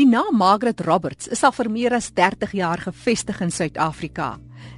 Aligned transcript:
Die 0.00 0.08
naam 0.08 0.38
Margaret 0.40 0.80
Roberts 0.80 1.28
is 1.28 1.42
al 1.44 1.52
vir 1.52 1.68
meer 1.68 1.92
as 1.92 2.06
30 2.16 2.54
jaar 2.56 2.80
gevestig 2.80 3.42
in 3.44 3.50
Suid-Afrika. 3.52 4.30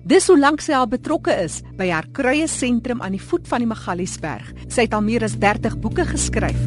Dis 0.03 0.25
hoe 0.27 0.35
lank 0.35 0.65
sy 0.65 0.73
al 0.75 0.89
betrokke 0.91 1.37
is 1.45 1.61
by 1.79 1.93
haar 1.93 2.09
kruie 2.11 2.49
sentrum 2.51 3.05
aan 3.07 3.15
die 3.15 3.23
voet 3.23 3.47
van 3.47 3.63
die 3.63 3.69
Magaliesberg. 3.71 4.49
Sy 4.67 4.89
het 4.89 4.97
al 4.99 5.05
meer 5.07 5.23
as 5.23 5.37
30 5.39 5.77
boeke 5.85 6.09
geskryf. 6.09 6.59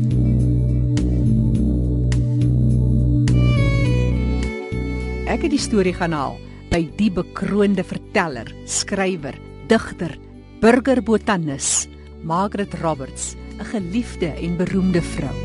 Ek 5.36 5.44
het 5.44 5.52
die 5.52 5.60
storie 5.60 5.96
gaan 6.00 6.16
haal 6.16 6.40
by 6.72 6.86
die 6.96 7.12
bekroonde 7.12 7.84
verteller, 7.84 8.48
skrywer, 8.72 9.36
digter, 9.68 10.16
burgerbotanis, 10.64 11.90
Margaret 12.24 12.80
Roberts, 12.80 13.36
'n 13.60 13.68
geliefde 13.76 14.32
en 14.32 14.56
beroemde 14.56 15.02
vrou. 15.02 15.36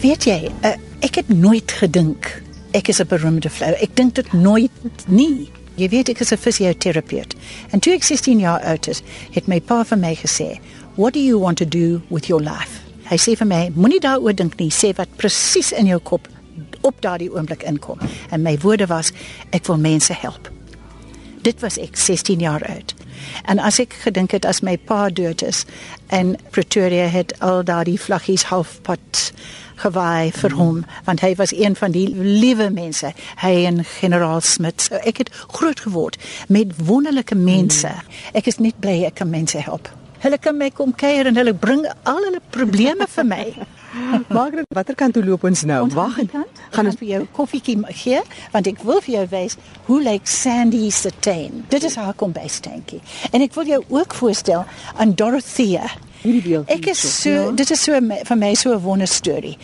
Weet 0.00 0.24
jy, 0.24 0.48
uh, 0.64 0.70
ek 1.04 1.18
het 1.20 1.28
nooit 1.28 1.72
gedink 1.76 2.30
ek 2.72 2.88
is 2.88 3.00
'n 3.02 3.06
beroemde 3.06 3.50
vrou. 3.50 3.72
Ek 3.72 3.96
dink 3.96 4.14
dit 4.14 4.32
nooit 4.32 4.70
nie. 5.06 5.50
Jy 5.74 5.88
weet 5.88 6.08
ek 6.08 6.20
is 6.20 6.32
'n 6.32 6.36
fisioterapeut. 6.36 7.34
En 7.70 7.80
toe 7.80 7.92
ek 7.92 8.02
16 8.02 8.38
jaar 8.38 8.60
oud 8.60 8.88
is, 8.88 9.02
het 9.30 9.46
my 9.46 9.60
pa 9.60 9.84
vir 9.84 9.98
my 9.98 10.16
gesê, 10.16 10.58
"What 10.94 11.12
do 11.12 11.20
you 11.20 11.38
want 11.38 11.56
to 11.56 11.68
do 11.68 12.00
with 12.08 12.26
your 12.26 12.42
life?" 12.42 12.80
Hy 13.10 13.16
sê 13.16 13.36
vir 13.36 13.46
my, 13.46 13.70
"Moenie 13.74 14.00
daaroor 14.00 14.34
dink 14.34 14.56
nie, 14.58 14.70
sê 14.70 14.94
wat 14.96 15.16
presies 15.16 15.72
in 15.72 15.86
jou 15.86 15.98
kop 15.98 16.28
op 16.80 17.00
daardie 17.00 17.30
oomblik 17.34 17.62
inkom." 17.62 17.98
En 18.30 18.42
my 18.42 18.58
woorde 18.58 18.86
was, 18.86 19.12
"Ek 19.50 19.66
wil 19.66 19.78
mense 19.78 20.14
help." 20.14 20.50
Dit 21.42 21.60
was 21.60 21.78
ek 21.78 21.96
16 21.96 22.38
jaar 22.38 22.62
oud. 22.68 22.94
En 23.44 23.58
as 23.58 23.78
ek 23.78 23.92
gedink 23.92 24.30
het 24.30 24.44
as 24.44 24.60
my 24.60 24.76
pa 24.76 25.08
dood 25.08 25.42
is 25.42 25.64
en 26.06 26.36
Pretoria 26.50 27.06
het 27.06 27.34
al 27.40 27.64
daardie 27.64 28.00
vlaggies 28.00 28.42
halfpad 28.42 29.29
gewaai 29.82 30.32
vir 30.36 30.56
hom 30.58 30.84
want 31.06 31.24
hy 31.24 31.34
was 31.40 31.54
een 31.56 31.76
van 31.76 31.94
die 31.96 32.08
liewe 32.14 32.70
mense. 32.70 33.12
Hy 33.42 33.54
en 33.70 33.84
generaal 33.84 34.40
Smit. 34.40 34.88
So 34.88 35.00
ek 35.04 35.24
het 35.24 35.32
groot 35.56 35.80
geword 35.80 36.18
met 36.48 36.76
wonderlike 36.76 37.34
mense. 37.34 37.90
Ek 38.32 38.46
is 38.50 38.60
net 38.60 38.78
bly 38.80 39.02
ek 39.08 39.20
kan 39.22 39.30
mense 39.30 39.58
help. 39.58 39.90
Hulle 40.20 40.36
kan 40.38 40.56
my 40.56 40.68
kom 40.70 40.92
kuier 40.92 41.30
en 41.30 41.38
hulle 41.40 41.54
bring 41.56 41.86
al 42.04 42.24
hulle 42.26 42.42
probleme 42.52 43.06
vir 43.08 43.24
my. 43.24 43.44
Margaret 44.36 44.68
watter 44.76 44.94
kant 44.94 45.16
toe 45.16 45.22
loop 45.24 45.44
ons 45.48 45.64
nou? 45.66 45.80
Wag 45.96 46.18
gaan 46.70 46.86
ons 46.86 46.98
vir 47.00 47.08
jou 47.08 47.22
koffietjie 47.34 47.78
gee 48.02 48.20
want 48.52 48.68
ek 48.70 48.84
wil 48.86 49.00
vir 49.02 49.14
jou 49.16 49.24
wys 49.32 49.56
hoe 49.88 49.98
lyk 50.04 50.28
Sandy 50.30 50.90
se 50.94 51.10
teen 51.24 51.64
dit 51.72 51.86
is 51.88 51.96
haar 51.98 52.14
kombuistankie 52.18 53.00
en 53.32 53.42
ek 53.42 53.56
wil 53.58 53.72
jou 53.72 53.80
ook 53.88 54.14
voorstel 54.20 54.66
aan 54.96 55.16
Dorothea 55.18 55.88
hierdie 56.22 56.42
beeld. 56.42 56.68
Ek 56.68 56.86
is 56.86 57.22
so 57.22 57.30
ja. 57.30 57.50
dit 57.50 57.70
is 57.70 57.82
so 57.82 58.00
vir 58.00 58.36
my 58.36 58.54
so 58.54 58.74
'n 58.74 58.82
wonder 58.82 59.08
storie. 59.08 59.58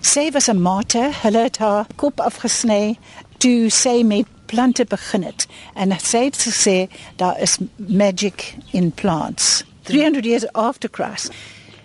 Sy 0.00 0.30
was 0.32 0.48
'n 0.48 0.60
martyr, 0.60 1.10
hulle 1.22 1.42
het 1.42 1.58
haar 1.58 1.86
kop 1.96 2.20
afgesny 2.20 2.98
toe 3.38 3.70
sy 3.70 4.02
met 4.02 4.26
plante 4.46 4.84
begin 4.84 5.22
het 5.22 5.46
en 5.74 5.92
sy 6.00 6.24
het 6.24 6.36
gesê 6.36 6.88
daar 7.16 7.40
is 7.40 7.58
magic 7.76 8.54
in 8.72 8.92
plants. 8.92 9.64
300 9.82 10.24
years 10.24 10.52
after 10.52 10.88
Christ. 10.92 11.30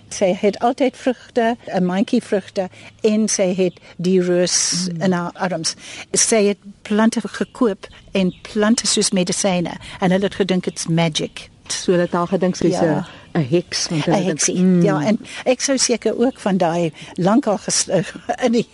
Sy 0.09 0.33
het 0.39 0.59
altyd 0.59 0.97
vrugte, 0.97 1.57
'n 1.65 1.85
mandjie 1.85 2.21
vrugte 2.23 2.69
en 3.01 3.27
sy 3.27 3.53
het 3.55 3.79
die 3.97 4.21
roos 4.23 4.87
mm. 4.87 5.01
in 5.01 5.11
haar 5.11 5.31
arms. 5.33 5.75
Sy 6.11 6.43
het 6.43 6.57
plante 6.81 7.21
gekoop 7.21 7.87
en 8.11 8.33
plante 8.41 8.87
soos 8.87 9.09
medisyne 9.09 9.77
en 9.99 10.11
hulle 10.11 10.23
het 10.23 10.35
gedink 10.35 10.63
dit's 10.63 10.87
magic. 10.87 11.49
So 11.73 11.91
hulle 11.91 12.05
het 12.05 12.15
al 12.15 12.27
gedink 12.27 12.55
sy's 12.55 12.81
'n 12.81 12.85
ja. 12.85 13.05
'n 13.35 13.43
heks 13.49 13.87
want 13.91 14.05
hulle 14.05 14.23
dink 14.23 14.45
mm. 14.47 14.83
ja 14.85 15.01
en 15.09 15.19
ek 15.45 15.61
sou 15.61 15.75
seker 15.81 16.15
ook 16.17 16.39
van 16.39 16.57
daai 16.57 16.93
lankal 17.15 17.59
in 18.47 18.55
die 18.55 18.67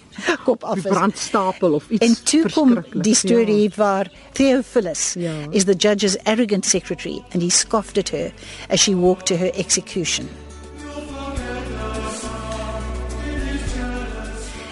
kop 0.45 0.63
af 0.63 0.77
is 0.77 0.83
brandstapel 0.83 1.73
of 1.79 1.89
iets 1.89 2.05
en 2.05 2.17
toe 2.23 2.43
kom 2.53 2.77
die 3.07 3.15
storie 3.15 3.63
ja. 3.69 3.75
waar 3.75 4.11
Theophilus 4.37 5.15
ja. 5.17 5.33
is 5.51 5.65
the 5.65 5.75
judge's 5.75 6.17
arrogant 6.25 6.65
secretary 6.65 7.23
and 7.33 7.41
he 7.41 7.49
scoffed 7.49 7.97
at 7.97 8.09
her 8.09 8.31
as 8.69 8.79
she 8.79 8.95
walked 8.95 9.25
to 9.25 9.35
her 9.35 9.51
execution 9.55 10.29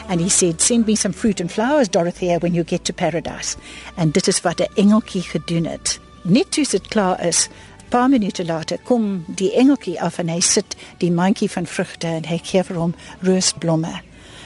And 0.10 0.20
he 0.20 0.30
said, 0.30 0.60
Send 0.60 0.88
me 0.88 0.96
some 0.96 1.14
fruit 1.14 1.40
and 1.40 1.52
flowers, 1.52 1.88
Dorothea, 1.88 2.40
when 2.40 2.56
you 2.56 2.64
get 2.64 2.84
to 2.86 2.94
paradise. 2.94 3.56
And 3.96 4.12
dit 4.12 4.28
is 4.28 4.42
wat 4.42 4.60
'n 4.60 4.74
engeltjie 4.74 5.22
gedoen 5.22 5.66
het. 5.66 6.00
Net 6.22 6.52
toe 6.52 6.66
dit 6.70 6.88
klaar 6.88 7.26
is, 7.26 7.48
paar 7.90 8.10
minute 8.10 8.46
later 8.46 8.78
kom 8.84 9.24
die 9.28 9.54
engeltjie 9.54 9.98
af 10.02 10.20
en 10.20 10.30
hy 10.30 10.40
sit 10.40 10.76
die 10.98 11.12
mandjie 11.12 11.50
van 11.50 11.66
vrugte 11.66 12.08
en 12.20 12.30
hy 12.30 12.40
gee 12.44 12.64
vir 12.64 12.80
hom 12.80 12.96
roosblomme 13.26 14.00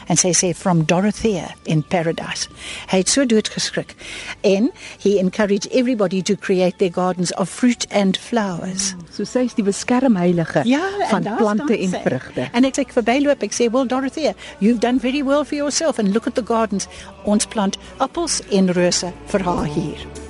en 0.08 0.20
sê 0.20 0.32
sê 0.36 0.54
from 0.56 0.84
Dorothea 0.86 1.54
in 1.66 1.84
paradise. 1.84 2.50
Hy 2.92 3.02
het 3.04 3.10
so 3.10 3.26
dood 3.26 3.50
geskrik 3.50 3.96
en 4.42 4.72
he 5.04 5.18
encouraged 5.20 5.72
everybody 5.72 6.22
to 6.22 6.36
create 6.36 6.78
their 6.78 6.92
gardens 6.92 7.34
of 7.34 7.50
fruit 7.50 7.88
and 7.92 8.18
flowers. 8.18 8.94
Mm, 8.94 9.06
so 9.12 9.28
sê 9.28 9.46
hy 9.46 9.54
die 9.56 9.68
beskermheilige 9.68 10.66
ja, 10.70 10.84
van 11.12 11.30
plante 11.38 11.78
en 11.78 11.96
vrugte. 12.04 12.50
En 12.54 12.68
ek 12.68 12.80
sê 12.80 12.88
verbyloop 12.98 13.46
ek 13.46 13.56
sê 13.56 13.70
well 13.72 13.88
Dorothea, 13.88 14.36
you've 14.60 14.84
done 14.84 15.00
very 15.00 15.24
well 15.24 15.46
for 15.46 15.56
yourself 15.56 16.00
and 16.00 16.14
look 16.14 16.28
at 16.28 16.36
the 16.36 16.46
gardens 16.46 16.90
ons 17.24 17.48
plant 17.48 17.80
appels 18.04 18.42
en 18.52 18.74
rose 18.76 19.14
vir 19.32 19.48
haar 19.48 19.66
hier. 19.78 20.23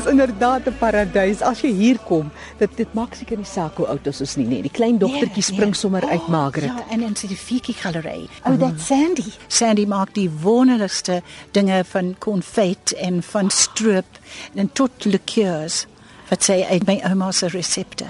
Dis 0.00 0.08
inderdaad 0.08 0.66
'n 0.66 0.76
paradys 0.78 1.40
as 1.42 1.60
jy 1.60 1.72
hier 1.72 1.98
kom. 1.98 2.30
Dit 2.56 2.70
dit 2.76 2.92
maak 2.94 3.14
seker 3.14 3.36
nie 3.36 3.44
saak 3.46 3.76
hoe 3.76 3.86
oud 3.86 4.06
ons 4.06 4.20
is 4.20 4.36
nie, 4.36 4.46
nee. 4.46 4.62
Die 4.62 4.70
klein 4.70 4.98
dogtertjie 4.98 5.44
nee, 5.44 5.52
spring 5.52 5.72
nee. 5.72 5.80
sommer 5.80 6.08
uit 6.08 6.20
oh, 6.20 6.28
Margaret. 6.28 6.72
Ja, 6.72 6.84
en 6.88 7.02
in 7.02 7.16
die 7.20 7.36
Fiki 7.36 7.72
galery. 7.72 8.28
Oh, 8.44 8.58
dat 8.58 8.80
Sandy. 8.80 9.24
Sandy 9.46 9.84
maak 9.86 10.14
die 10.14 10.30
wonderlikste 10.42 11.22
dinge 11.50 11.84
van 11.84 12.14
konfyt 12.18 12.94
en 12.96 13.22
van 13.22 13.50
stroop 13.50 14.18
en 14.54 14.72
tot 14.72 15.04
liqueurs 15.04 15.86
wat 16.28 16.42
sy 16.42 16.64
uit 16.70 16.86
my 16.86 17.00
ouma 17.04 17.30
se 17.32 17.48
resepte. 17.48 18.06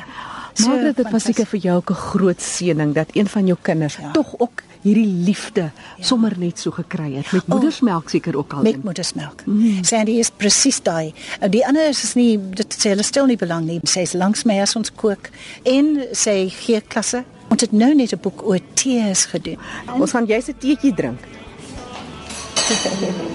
So, 0.54 0.68
Margaret, 0.68 0.96
dit 0.96 1.10
was 1.10 1.22
seker 1.22 1.46
vir 1.46 1.60
jou 1.60 1.82
'n 1.90 1.94
groot 1.94 2.40
seëning 2.40 2.94
dat 2.94 3.08
een 3.12 3.26
van 3.26 3.46
jou 3.46 3.58
kinders 3.62 3.96
ja. 3.96 4.10
tog 4.10 4.34
ook 4.38 4.62
hierdie 4.82 5.06
liefde 5.26 5.70
ja. 5.70 6.04
sommer 6.04 6.34
net 6.38 6.58
so 6.58 6.70
gekry 6.70 7.14
het 7.16 7.32
met 7.32 7.46
moedersmelk 7.46 8.08
seker 8.10 8.36
ook 8.36 8.52
al. 8.52 8.62
Met 8.62 8.84
moedersmelk. 8.84 9.44
Mm. 9.46 9.84
Sandy 9.84 10.18
is 10.22 10.30
presies 10.30 10.80
daai. 10.82 11.12
Die 11.52 11.66
ander 11.66 11.88
is 11.88 12.14
nie 12.14 12.38
dit 12.38 12.76
sê 12.78 12.94
hulle 12.94 13.04
stel 13.06 13.26
nie 13.30 13.38
belang 13.40 13.66
nie. 13.68 13.80
Sy 13.84 14.06
is 14.08 14.14
langs 14.16 14.46
my 14.48 14.60
as 14.60 14.76
ons 14.76 14.92
kook 14.92 15.30
en 15.68 15.98
sy 16.12 16.48
gee 16.62 16.80
klasse. 16.80 17.24
Ons 17.50 17.66
het 17.66 17.72
nou 17.72 17.94
net 17.94 18.12
'n 18.12 18.20
boek 18.22 18.42
oor 18.46 18.60
tees 18.74 19.26
gedoen. 19.26 19.58
Ons 19.98 20.10
gaan 20.10 20.26
jy 20.26 20.40
se 20.40 20.54
teetjie 20.54 20.94
drink. 20.94 21.20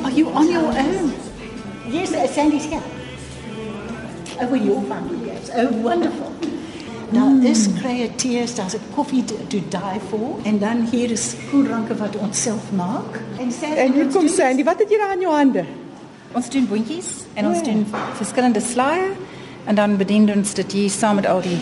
Are 0.04 0.14
you 0.16 0.28
on 0.32 0.50
your 0.50 0.64
own? 0.64 1.14
Yes, 1.90 2.10
Sandy's 2.34 2.66
here. 2.66 2.82
Oh, 4.40 4.48
well, 4.48 4.62
you're 4.62 4.82
fine. 4.82 5.26
Yes. 5.26 5.50
Oh, 5.54 5.72
wonderful. 5.82 6.35
Daar 7.10 7.24
mm. 7.24 7.46
is 7.46 7.68
createurs, 7.80 8.56
daar's 8.56 8.74
'n 8.74 8.82
koffie 8.96 9.24
to, 9.26 9.36
to 9.48 9.58
die 9.70 10.00
for 10.10 10.40
en 10.44 10.60
dan 10.60 10.88
hier 10.92 11.12
is 11.12 11.36
koelranke 11.52 11.96
wat 11.96 12.16
ons 12.16 12.42
self 12.42 12.72
maak. 12.76 13.22
En 13.40 13.52
sê 13.52 13.78
En 13.78 13.94
hier 13.94 14.06
kom 14.06 14.28
Sandy, 14.28 14.64
wat 14.64 14.80
het 14.80 14.90
jy 14.90 14.98
daar 14.98 15.10
aan 15.10 15.20
jou 15.20 15.34
hande? 15.34 15.66
Ons 16.32 16.50
doen 16.50 16.68
boontjies 16.68 17.08
en 17.34 17.48
ons 17.48 17.58
oh, 17.58 17.64
doen 17.64 17.86
verskillende 18.14 18.62
slaaië 18.62 19.12
en 19.66 19.76
dan 19.76 19.98
bedien 19.98 20.34
ons 20.36 20.54
dit 20.54 20.72
hier 20.72 20.90
saam 20.90 21.16
met 21.16 21.26
al 21.26 21.42
die 21.42 21.60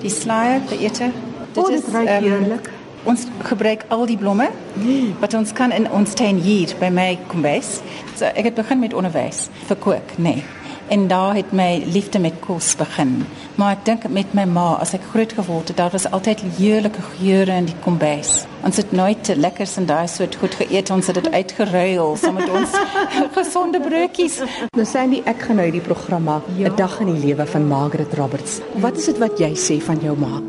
die 0.00 0.10
slaaië 0.10 0.60
vir 0.66 0.78
ete. 0.80 1.10
Dit 1.52 1.64
oh, 1.64 1.70
is 1.70 1.82
heerlik. 1.92 2.66
Um, 2.66 2.72
ons 3.04 3.26
gebruik 3.42 3.84
al 3.88 4.06
die 4.06 4.16
blomme 4.16 4.48
mm. 4.74 5.14
wat 5.20 5.34
ons 5.34 5.52
kan 5.52 5.72
in 5.72 5.90
ons 5.90 6.14
tuin 6.14 6.40
hier 6.40 6.72
by 6.80 6.88
my 6.88 7.18
kombuis. 7.26 7.80
So 8.16 8.24
ek 8.24 8.44
het 8.44 8.54
begin 8.54 8.78
met 8.78 8.94
onderwys 8.94 9.48
vir 9.68 9.76
kook, 9.76 10.16
nee. 10.16 10.44
En 10.88 11.06
daar 11.08 11.34
het 11.34 11.52
my 11.52 11.82
liefde 11.86 12.18
met 12.18 12.34
kos 12.40 12.74
begin. 12.76 13.24
Maar 13.54 13.76
ek 13.78 13.84
dink 13.84 14.04
met 14.12 14.34
my 14.36 14.44
ma, 14.44 14.66
as 14.82 14.92
ek 14.92 15.06
groot 15.12 15.32
geword 15.32 15.70
het, 15.72 15.78
daar 15.80 15.92
was 15.94 16.04
altyd 16.10 16.42
heerlike 16.58 17.00
geure 17.14 17.56
in 17.56 17.68
die 17.70 17.76
kombuis. 17.84 18.44
Ons 18.64 18.76
het 18.76 18.92
nooit 18.92 19.30
lekkers 19.36 19.76
en 19.80 19.88
daai 19.88 20.06
soort 20.08 20.36
goed 20.40 20.54
geëet, 20.60 20.92
ons 20.92 21.08
het 21.08 21.16
dit 21.22 21.30
uitgeruil 21.32 22.16
saam 22.20 22.36
met 22.36 22.52
ons 22.52 22.76
gesonde 23.38 23.80
broodjies. 23.80 24.42
Nou 24.76 24.86
Sandy, 24.88 25.22
ek 25.24 25.46
gaan 25.46 25.60
nou 25.60 25.68
hierdie 25.70 25.84
program 25.84 26.28
maak, 26.28 26.48
'n 26.52 26.60
ja. 26.60 26.74
dag 26.76 27.00
in 27.00 27.14
die 27.14 27.26
lewe 27.26 27.46
van 27.46 27.68
Margaret 27.68 28.14
Roberts. 28.14 28.60
Wat 28.76 28.96
is 28.96 29.08
dit 29.08 29.18
wat 29.18 29.38
jy 29.38 29.54
sê 29.56 29.80
van 29.80 30.00
jou 30.04 30.16
ma? 30.18 30.42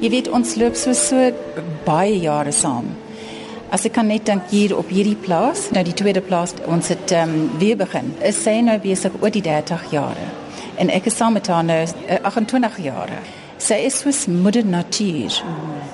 Jy 0.00 0.08
weet 0.10 0.30
ons 0.30 0.54
loop 0.56 0.76
so 0.76 0.92
so 0.92 1.32
baie 1.84 2.20
jare 2.20 2.52
saam. 2.52 2.86
As 3.70 3.84
ek 3.86 3.92
kan 3.94 4.08
net 4.10 4.24
dink 4.26 4.48
hier 4.50 4.72
op 4.74 4.88
hierdie 4.90 5.14
plaas, 5.14 5.68
nou 5.70 5.84
die 5.86 5.94
tweede 5.94 6.18
plaas, 6.26 6.56
ons 6.66 6.88
het 6.90 7.12
ehm 7.14 7.34
um, 7.36 7.58
weer 7.60 7.76
begin. 7.78 8.08
Is 8.26 8.40
sy 8.42 8.56
nou 8.66 8.74
besig 8.82 9.14
oor 9.20 9.30
die 9.30 9.44
30 9.46 9.84
jare. 9.92 10.24
En 10.82 10.90
ek 10.90 11.06
is 11.06 11.14
saam 11.14 11.36
met 11.38 11.46
haar 11.46 11.62
nou 11.62 11.78
28 12.18 12.80
eh, 12.80 12.84
jare. 12.88 13.20
Sy 13.62 13.78
is 13.86 14.00
soos 14.02 14.24
moeder 14.26 14.66
natuur. 14.66 15.36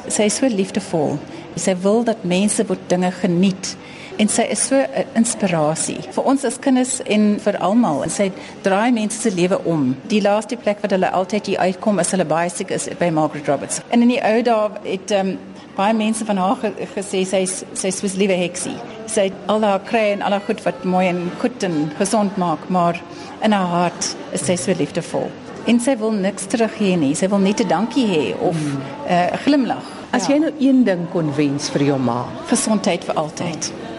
Sy 0.09 0.29
is 0.31 0.39
so 0.41 0.49
liefdevol. 0.49 1.19
Sy 1.61 1.75
wil 1.83 2.01
dat 2.09 2.25
mense 2.25 2.65
moet 2.69 2.89
dinge 2.89 3.11
geniet 3.19 3.75
en 4.17 4.31
sy 4.33 4.47
is 4.49 4.63
so 4.71 4.77
'n 4.77 5.05
inspirasie 5.15 6.01
vir 6.17 6.25
ons 6.25 6.45
as 6.45 6.59
kinders 6.59 7.01
en 7.05 7.39
vir 7.39 7.59
almal 7.61 8.03
en 8.03 8.11
sy 8.11 8.31
draai 8.63 8.91
mense 8.93 9.21
se 9.21 9.31
lewe 9.31 9.59
om. 9.65 9.97
Die 10.09 10.23
laaste 10.23 10.57
plek 10.57 10.81
wat 10.81 10.91
hulle 10.91 11.11
altyd 11.11 11.47
hier 11.47 11.59
uitkom 11.59 11.99
as 11.99 12.11
hulle 12.11 12.25
baie 12.25 12.49
siek 12.49 12.71
is 12.71 12.89
by 12.99 13.11
Margaret 13.11 13.49
Roberts. 13.49 13.81
En 13.91 14.03
in 14.03 14.09
die 14.09 14.23
ou 14.23 14.43
dae 14.43 14.71
het 14.85 15.11
um, 15.11 15.39
baie 15.77 15.95
mense 15.95 16.25
van 16.25 16.37
haar 16.41 16.57
ge 16.61 16.73
gesê 16.95 17.25
sy's 17.29 17.65
sy's 17.75 18.01
soos 18.01 18.15
liewe 18.17 18.37
heksie. 18.41 18.77
Sy 19.07 19.29
het 19.29 19.51
al 19.53 19.63
haar 19.63 19.83
kry 19.87 20.05
en 20.15 20.23
al 20.23 20.37
haar 20.37 20.47
goed 20.47 20.63
wat 20.65 20.85
mooi 20.85 21.07
en 21.09 21.27
goed 21.41 21.63
en 21.63 21.91
gesond 21.99 22.37
maak, 22.37 22.69
maar 22.69 23.01
in 23.45 23.53
haar 23.53 23.73
hart 23.73 24.15
is 24.33 24.47
sy 24.47 24.57
so 24.57 24.75
liefdevol. 24.77 25.29
En 25.67 25.81
sy 25.83 25.97
wil 25.99 26.15
niks 26.15 26.47
terug 26.47 26.79
hê 26.79 26.95
nie. 26.99 27.15
Sy 27.15 27.29
wil 27.29 27.43
net 27.43 27.61
'n 27.61 27.69
dankie 27.69 28.07
hê 28.07 28.25
of 28.41 28.57
'n 28.57 28.81
uh, 29.09 29.37
glimlag. 29.45 29.85
As 30.13 30.29
jy 30.29 30.39
nou 30.39 30.53
een 30.61 30.85
ding 30.85 31.11
kon 31.11 31.35
wens 31.37 31.69
vir 31.71 31.83
jou 31.83 31.99
ma, 31.99 32.25
gesondheid 32.49 33.05
vir 33.05 33.15
altyd. 33.15 33.73
Ja. 33.73 33.96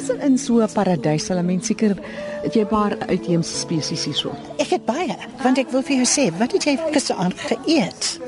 Tussen 0.00 0.20
in 0.20 0.38
so 0.38 0.60
'n 0.60 0.72
paradys 0.72 1.26
sal 1.26 1.38
'n 1.38 1.46
mens 1.46 1.66
seker 1.66 1.96
jy 2.52 2.64
paar 2.64 2.96
uitheemse 3.08 3.56
spesies 3.56 4.04
hierso. 4.04 4.30
Ek 4.56 4.70
het 4.70 4.84
baie, 4.84 5.16
want 5.42 5.58
ek 5.58 5.70
wil 5.70 5.82
vir 5.82 5.96
jou 5.96 6.06
sê, 6.06 6.38
wat 6.38 6.52
het 6.52 6.64
jy 6.64 6.78
gisteraand 6.92 7.34
geëet? 7.34 8.20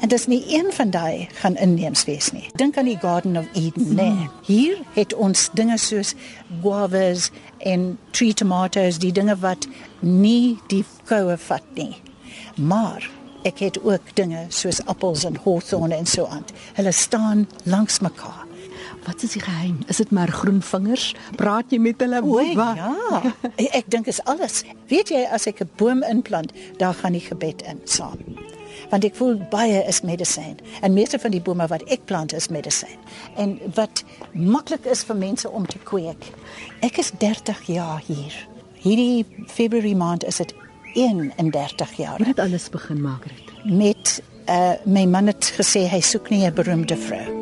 En 0.00 0.08
dis 0.08 0.26
nie 0.26 0.44
een 0.48 0.72
van 0.72 0.90
daai 0.90 1.28
gaan 1.34 1.56
inneems 1.56 2.04
wees 2.04 2.32
nie. 2.32 2.48
Dink 2.54 2.76
aan 2.76 2.84
die 2.84 2.98
Garden 2.98 3.36
of 3.36 3.46
Eden, 3.52 3.94
nee. 3.94 4.28
Hier 4.42 4.76
het 4.94 5.14
ons 5.14 5.48
dinge 5.52 5.78
soos 5.78 6.14
guavas 6.62 7.30
en 7.58 7.98
tree 8.10 8.34
tomatoes, 8.34 8.98
die 8.98 9.12
dinge 9.12 9.36
wat 9.36 9.66
nie 10.00 10.58
die 10.66 10.84
koue 11.04 11.36
vat 11.38 11.64
nie. 11.74 11.96
Maar 12.56 13.10
ek 13.42 13.58
het 13.58 13.82
ook 13.82 14.14
dinge 14.14 14.46
soos 14.48 14.84
appels 14.86 15.24
en 15.24 15.36
hawthorne 15.44 15.94
en 15.94 16.06
so 16.06 16.26
aan. 16.26 16.44
Hulle 16.74 16.92
staan 16.92 17.48
langs 17.64 17.98
mekaar. 18.00 18.44
Wat 19.06 19.22
is 19.22 19.32
die 19.32 19.42
geheim? 19.42 19.78
Is 19.88 19.96
dit 19.96 20.10
maar 20.10 20.28
groen 20.32 20.62
vingers? 20.62 21.14
Praat 21.36 21.64
jy 21.70 21.78
met 21.78 22.00
hulle? 22.00 22.22
O, 22.22 22.54
Wa- 22.54 22.74
ja. 22.74 23.32
Ek 23.56 23.84
dink 23.92 24.06
is 24.06 24.22
alles. 24.24 24.62
Weet 24.88 25.08
jy 25.08 25.24
as 25.32 25.46
ek 25.46 25.60
'n 25.60 25.70
boom 25.76 26.02
inplant, 26.02 26.52
daar 26.78 26.94
gaan 26.94 27.12
die 27.12 27.20
gebed 27.20 27.62
in 27.62 27.80
saam. 27.84 28.18
Want 28.90 29.04
ek 29.04 29.14
voel 29.14 29.36
baie 29.50 29.84
is 29.88 30.00
medisyn 30.02 30.56
en 30.82 30.92
meeste 30.92 31.18
van 31.18 31.30
die 31.30 31.40
bome 31.40 31.66
wat 31.66 31.82
ek 31.88 32.04
plant 32.04 32.32
is 32.32 32.48
medisyn. 32.48 32.98
En 33.36 33.58
wat 33.74 34.04
maklik 34.32 34.84
is 34.84 35.02
vir 35.04 35.16
mense 35.16 35.50
om 35.50 35.66
te 35.66 35.78
kweek. 35.78 36.24
Ek 36.80 36.98
is 36.98 37.10
30 37.18 37.62
jaar 37.66 38.02
hier. 38.06 38.34
Hierdie 38.82 39.26
Februarie 39.46 39.96
maand 39.96 40.24
is 40.24 40.36
dit 40.36 40.54
31 40.94 41.92
jaar 41.96 42.16
Hoe 42.18 42.26
het 42.26 42.38
alles 42.38 42.68
begin, 42.70 43.00
Margaret? 43.00 43.42
met 43.64 44.22
uh 44.48 44.72
my 44.84 45.06
man 45.06 45.26
het 45.26 45.52
gesê 45.56 45.88
hy 45.88 46.00
soek 46.00 46.30
nie 46.30 46.44
'n 46.46 46.54
beroemde 46.54 46.96
vrou. 46.96 47.33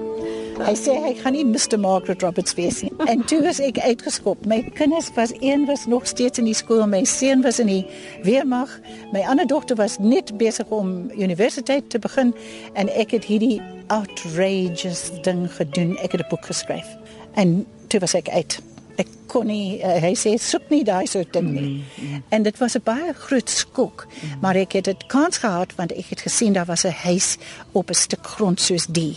Hy 0.62 0.75
sê 0.79 0.93
hy 0.94 1.11
gaan 1.19 1.35
nie 1.35 1.43
Mr 1.43 1.79
Margaret 1.81 2.23
Roberts 2.23 2.55
wees 2.55 2.82
nie. 2.85 2.93
En 3.11 3.25
toe 3.26 3.41
was 3.43 3.59
ek 3.62 3.81
uitgeskop. 3.82 4.44
My 4.47 4.61
kinders 4.79 5.09
was 5.17 5.32
een 5.41 5.67
was 5.67 5.88
nog 5.91 6.06
steeds 6.06 6.38
in 6.38 6.47
die 6.47 6.55
skool, 6.55 6.85
my 6.87 7.03
seun 7.09 7.43
was 7.43 7.59
in 7.59 7.67
die 7.67 7.82
weermag, 8.23 8.70
my 9.11 9.25
ander 9.26 9.49
dogter 9.50 9.76
was 9.81 9.99
net 9.99 10.31
besig 10.38 10.70
om 10.70 11.11
universiteit 11.19 11.91
te 11.91 11.99
begin 11.99 12.31
en 12.79 12.91
ek 12.94 13.17
het 13.19 13.26
hierdie 13.26 13.59
outrageous 13.91 15.09
ding 15.26 15.49
gedoen. 15.50 15.97
Ek 15.99 16.14
het 16.14 16.23
'n 16.23 16.31
boek 16.31 16.47
geskryf. 16.47 16.87
En 17.35 17.67
toe 17.88 18.00
was 18.00 18.15
ek 18.15 18.29
uit. 18.29 18.61
Ek 18.97 19.09
kon 19.27 19.47
nie 19.47 19.81
uh, 19.81 20.00
hy 20.05 20.12
sê 20.15 20.37
soek 20.37 20.69
nie 20.71 20.85
daai 20.85 21.06
soort 21.06 21.33
ding 21.33 21.50
nie. 21.53 21.85
Mm, 21.97 22.23
en 22.29 22.43
dit 22.43 22.59
was 22.59 22.77
'n 22.77 22.85
baie 22.85 23.12
groot 23.15 23.50
skok, 23.50 24.06
mm. 24.06 24.41
maar 24.41 24.56
ek 24.56 24.73
het 24.73 24.85
dit 24.85 25.06
kans 25.06 25.39
gehad 25.39 25.75
want 25.77 25.93
ek 25.93 26.06
het 26.09 26.21
gesien 26.21 26.53
daar 26.53 26.67
was 26.67 26.85
'n 26.85 26.93
huis 26.93 27.39
op 27.73 27.91
'n 27.91 27.94
stuk 27.94 28.27
grond 28.27 28.61
soos 28.61 28.87
die. 28.87 29.17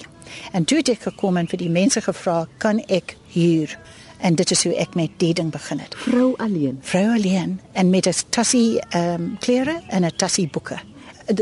En 0.51 0.65
toe 0.65 0.77
het 0.77 0.89
ek 0.89 1.01
gekom 1.01 1.37
en 1.37 1.47
vir 1.47 1.57
die 1.57 1.69
mense 1.69 2.01
gevra, 2.01 2.47
kan 2.57 2.79
ek 2.87 3.17
huur? 3.33 3.77
En 4.19 4.35
dit 4.35 4.51
is 4.51 4.63
hoe 4.63 4.75
ek 4.75 4.95
met 4.95 5.09
die 5.17 5.33
ding 5.33 5.51
begin 5.51 5.79
het. 5.79 5.95
Vrou 5.95 6.33
alleen. 6.37 6.77
Vrou 6.81 7.13
alleen 7.13 7.59
en 7.71 7.89
met 7.89 8.07
'n 8.07 8.13
tassie 8.29 8.79
ehm 8.89 9.21
um, 9.21 9.37
klere 9.39 9.81
en 9.87 10.05
'n 10.05 10.15
tassie 10.15 10.47
boeke. 10.47 10.79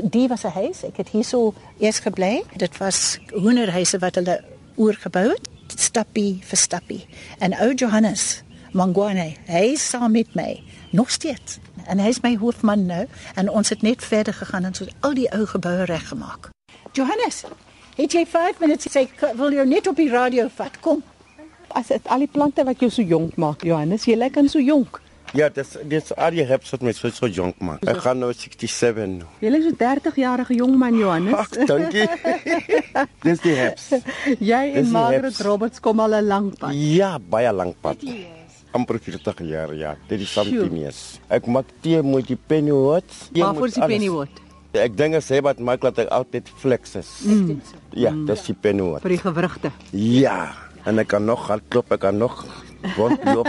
Die 0.03 0.27
was 0.27 0.43
'n 0.43 0.47
huis. 0.47 0.83
Ek 0.83 0.97
het 0.97 1.09
hierso 1.09 1.53
eers 1.79 1.99
gebly. 1.99 2.43
Dit 2.55 2.77
was 2.77 3.19
hoenderhuise 3.31 3.99
wat 3.99 4.15
hulle 4.15 4.43
oorgebou 4.75 5.29
het, 5.29 5.49
stappie 5.79 6.39
vir 6.43 6.57
stappie. 6.57 7.05
En 7.39 7.53
ou 7.61 7.73
Johannes 7.73 8.43
Mangwane, 8.73 9.35
hy 9.45 9.65
is 9.75 9.83
saam 9.89 10.11
met 10.11 10.33
my 10.33 10.63
nog 10.91 11.11
steeds. 11.13 11.59
En 11.85 11.99
hy 12.01 12.09
is 12.09 12.23
my 12.23 12.33
hoofman 12.41 12.87
nou 12.89 13.03
en 13.37 13.49
ons 13.49 13.69
het 13.69 13.81
net 13.85 14.01
verder 14.01 14.33
gegaan 14.33 14.65
en 14.65 14.73
so 14.73 14.89
al 15.05 15.13
die 15.13 15.29
ou 15.29 15.45
geboue 15.45 15.85
reggemaak. 15.85 16.49
Johannes, 16.97 17.43
het 17.99 18.17
jy 18.17 18.25
5 18.25 18.63
minute 18.63 18.89
sê 18.89 19.05
wil 19.37 19.53
jou 19.53 19.67
net 19.67 19.87
op 19.87 20.01
die 20.01 20.09
radio 20.09 20.47
vat. 20.55 20.79
Kom. 20.81 21.03
As 21.69 21.93
dit 21.93 22.09
al 22.09 22.25
die 22.25 22.31
plante 22.33 22.65
wat 22.65 22.81
jou 22.81 22.89
so 22.89 23.05
jonk 23.05 23.37
maak, 23.37 23.61
Johannes, 23.61 24.05
jy 24.09 24.17
lyk 24.17 24.37
aan 24.41 24.49
so 24.49 24.61
jonk. 24.61 25.02
Ja, 25.33 25.47
dis 25.49 25.71
dis 25.89 26.11
al 26.13 26.35
die 26.37 26.43
herbs 26.45 26.69
wat 26.75 26.83
my 26.85 26.91
so 26.93 27.09
so 27.09 27.25
jonk 27.25 27.57
maak. 27.65 27.81
Ek 27.89 28.03
gaan 28.05 28.19
nou 28.21 28.29
67 28.29 29.07
nou. 29.15 29.29
Jy 29.41 29.49
lyk 29.49 29.65
so 29.65 29.73
30-jarige 29.79 30.57
jong 30.59 30.75
man, 30.77 30.99
Johannes. 30.99 31.33
Ag, 31.33 31.55
dankie. 31.69 32.05
dis 33.27 33.41
die 33.41 33.55
herbs. 33.57 33.89
jy 34.37 34.61
dis 34.75 34.83
en 34.83 34.93
Margaret. 34.93 35.41
Roberts 35.47 35.81
kom 35.81 36.03
al 36.05 36.19
'n 36.19 36.29
lang 36.29 36.53
pad. 36.53 36.77
Ja, 36.77 37.17
baie 37.17 37.51
lank 37.51 37.81
pad. 37.81 38.05
amper 38.73 38.99
40 38.99 39.41
jaar 39.49 39.73
ja. 39.77 39.95
Dit 40.09 40.21
is 40.21 40.31
Santinius. 40.33 41.19
Ek 41.29 41.45
maak 41.45 41.69
tee 41.81 42.01
met 42.01 42.27
die 42.27 42.37
pennywood. 42.37 43.05
Waarvoor 43.33 43.69
is 43.69 43.77
die 43.77 43.89
pennywood? 43.89 44.41
Ek 44.73 44.95
dink 44.97 45.17
as 45.19 45.29
hy 45.29 45.41
wat 45.45 45.59
maak 45.61 45.81
dat 45.85 45.99
ek 46.01 46.09
altyd 46.09 46.49
flex 46.61 46.95
is. 46.97 47.09
Mm. 47.25 47.59
Ja, 47.93 48.13
dis 48.25 48.45
die 48.49 48.57
pennywood. 48.57 49.01
Vir 49.05 49.13
die 49.13 49.21
gewrigte. 49.21 49.73
Ja, 49.93 50.53
en 50.89 51.01
ek 51.01 51.11
kan 51.13 51.25
nog 51.25 51.45
hardloop, 51.49 51.93
ek 51.93 52.01
kan 52.05 52.17
nog 52.17 52.41
rondloop. 52.97 53.47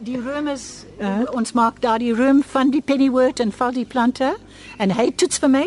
Die 0.00 0.18
room 0.20 0.48
is 0.48 0.84
uh, 1.00 1.22
ons 1.32 1.52
maak 1.52 1.80
daar 1.80 1.98
die 1.98 2.12
room 2.14 2.42
van 2.42 2.70
die 2.70 2.82
pennywort 2.82 3.40
en 3.40 3.52
val 3.52 3.72
die 3.72 3.84
plante 3.88 4.36
en 4.78 4.90
hy 4.90 5.10
toets 5.16 5.38
vir 5.38 5.48
my. 5.50 5.64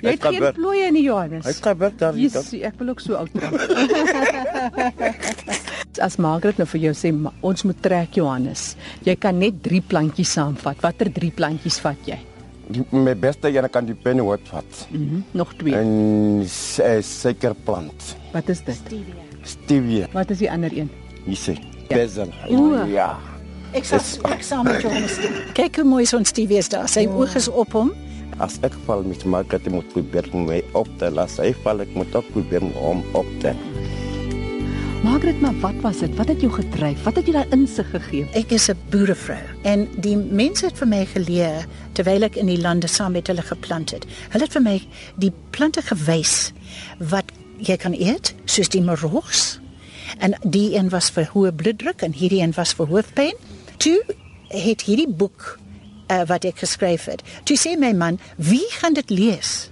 Jy 0.00 0.10
het 0.14 0.22
geen 0.24 0.40
werk. 0.40 0.54
plooie 0.56 0.86
nie, 0.92 1.02
Johannes. 1.04 1.44
Hy 1.44 1.52
kan 1.60 1.76
werk 1.76 1.98
daar. 2.00 2.14
Jesus, 2.16 2.54
ek 2.64 2.78
wil 2.80 2.88
ook 2.94 3.00
so 3.04 3.18
oud 3.20 3.28
raak. 3.36 3.52
As 6.00 6.16
Margaret 6.16 6.56
nou 6.56 6.64
vir 6.70 6.80
jou 6.86 6.92
sê 6.96 7.10
"Ma- 7.12 7.32
ons 7.44 7.62
moet 7.68 7.76
trek 7.84 8.16
Johannes. 8.16 8.76
Jy 9.04 9.16
kan 9.20 9.36
net 9.38 9.58
3 9.62 9.82
plantjies 9.90 10.32
saamvat. 10.32 10.80
Watter 10.80 11.10
3 11.12 11.28
plantjies 11.36 11.76
vat 11.84 12.00
jy? 12.08 12.16
Die- 12.70 12.86
My 12.92 13.12
beste 13.14 13.48
ene 13.52 13.68
kan 13.68 13.84
die 13.84 13.94
pennywood 13.94 14.40
vat. 14.48 14.86
Mhm, 14.90 15.20
nog 15.32 15.52
2. 15.58 15.74
En 15.74 16.42
s- 16.46 16.78
eh, 16.78 17.02
suikerplant. 17.02 18.16
Wat 18.32 18.48
is 18.48 18.64
dit? 18.64 18.80
Stevia. 19.42 20.06
Wat 20.12 20.30
is 20.30 20.38
die 20.38 20.50
ander 20.50 20.70
een? 20.72 20.90
Hier 21.24 21.36
Bezel. 21.90 22.30
O. 22.48 22.86
Ja. 22.86 23.16
Ek 23.74 23.86
sal 23.86 24.02
ek 24.30 24.44
saam 24.46 24.66
met 24.66 24.82
Johannes. 24.82 25.18
Kyk 25.58 25.82
hoe 25.82 25.86
mooi 25.86 26.06
son 26.06 26.26
Stevie 26.26 26.58
is 26.62 26.70
daar. 26.70 26.88
Sy 26.90 27.06
oog 27.10 27.34
is 27.38 27.50
op 27.50 27.74
hom. 27.74 27.92
As 28.42 28.56
ek 28.66 28.74
val 28.86 29.02
met 29.06 29.24
Margaret 29.28 29.66
moet 29.70 29.86
probeer 29.92 30.26
om 30.34 30.46
my 30.48 30.60
op 30.78 30.90
te 31.02 31.10
laat. 31.12 31.32
Sy 31.34 31.52
val 31.64 31.82
ek 31.84 31.92
moet 31.98 32.14
ook 32.14 32.30
probeer 32.34 32.64
om 32.66 32.72
hom 32.78 33.04
op 33.18 33.28
te. 33.42 33.54
Margaret, 35.00 35.38
maar 35.40 35.56
wat 35.62 35.78
was 35.80 36.02
dit? 36.04 36.12
Wat 36.18 36.28
het 36.28 36.42
jou 36.44 36.50
gedryf? 36.52 37.02
Wat 37.06 37.16
het 37.16 37.28
jou 37.30 37.32
daai 37.32 37.54
insig 37.56 37.88
gegee? 37.94 38.26
Ek 38.36 38.52
is 38.52 38.68
'n 38.68 38.76
boerevrou 38.90 39.40
en 39.64 39.88
die 39.96 40.16
mense 40.16 40.66
het 40.66 40.76
vir 40.76 40.88
my 40.88 41.06
geleer 41.06 41.66
terwyl 41.94 42.22
ek 42.22 42.36
in 42.36 42.46
die 42.46 42.60
lande 42.60 42.86
saam 42.86 43.12
met 43.12 43.26
hulle 43.26 43.42
geplant 43.42 43.90
het. 43.90 44.04
Hulle 44.30 44.44
het 44.44 44.52
vir 44.52 44.62
my 44.62 44.80
die 45.16 45.32
plante 45.50 45.82
gewys 45.82 46.52
wat 46.98 47.24
jy 47.58 47.76
kan 47.76 47.94
eet, 47.94 48.34
soos 48.44 48.68
die 48.68 48.82
marogs. 48.82 49.60
En 50.18 50.36
die 50.42 50.74
een 50.74 50.88
was 50.88 51.10
vir 51.10 51.30
hoë 51.32 51.52
bloeddruk 51.52 52.02
en 52.02 52.12
hierdie 52.12 52.42
een 52.42 52.52
was 52.56 52.72
vir 52.72 52.86
hoofpyn. 52.86 53.34
Toe 53.76 53.98
het 54.48 54.82
hierdie 54.82 55.08
boek 55.08 55.58
uh, 56.10 56.22
wat 56.26 56.44
ek 56.44 56.58
geskryf 56.58 57.04
het. 57.04 57.22
Toe 57.44 57.56
sê 57.58 57.76
my 57.78 57.92
man, 57.92 58.18
"Wie 58.36 58.66
gaan 58.80 58.94
dit 58.94 59.10
lees?" 59.10 59.70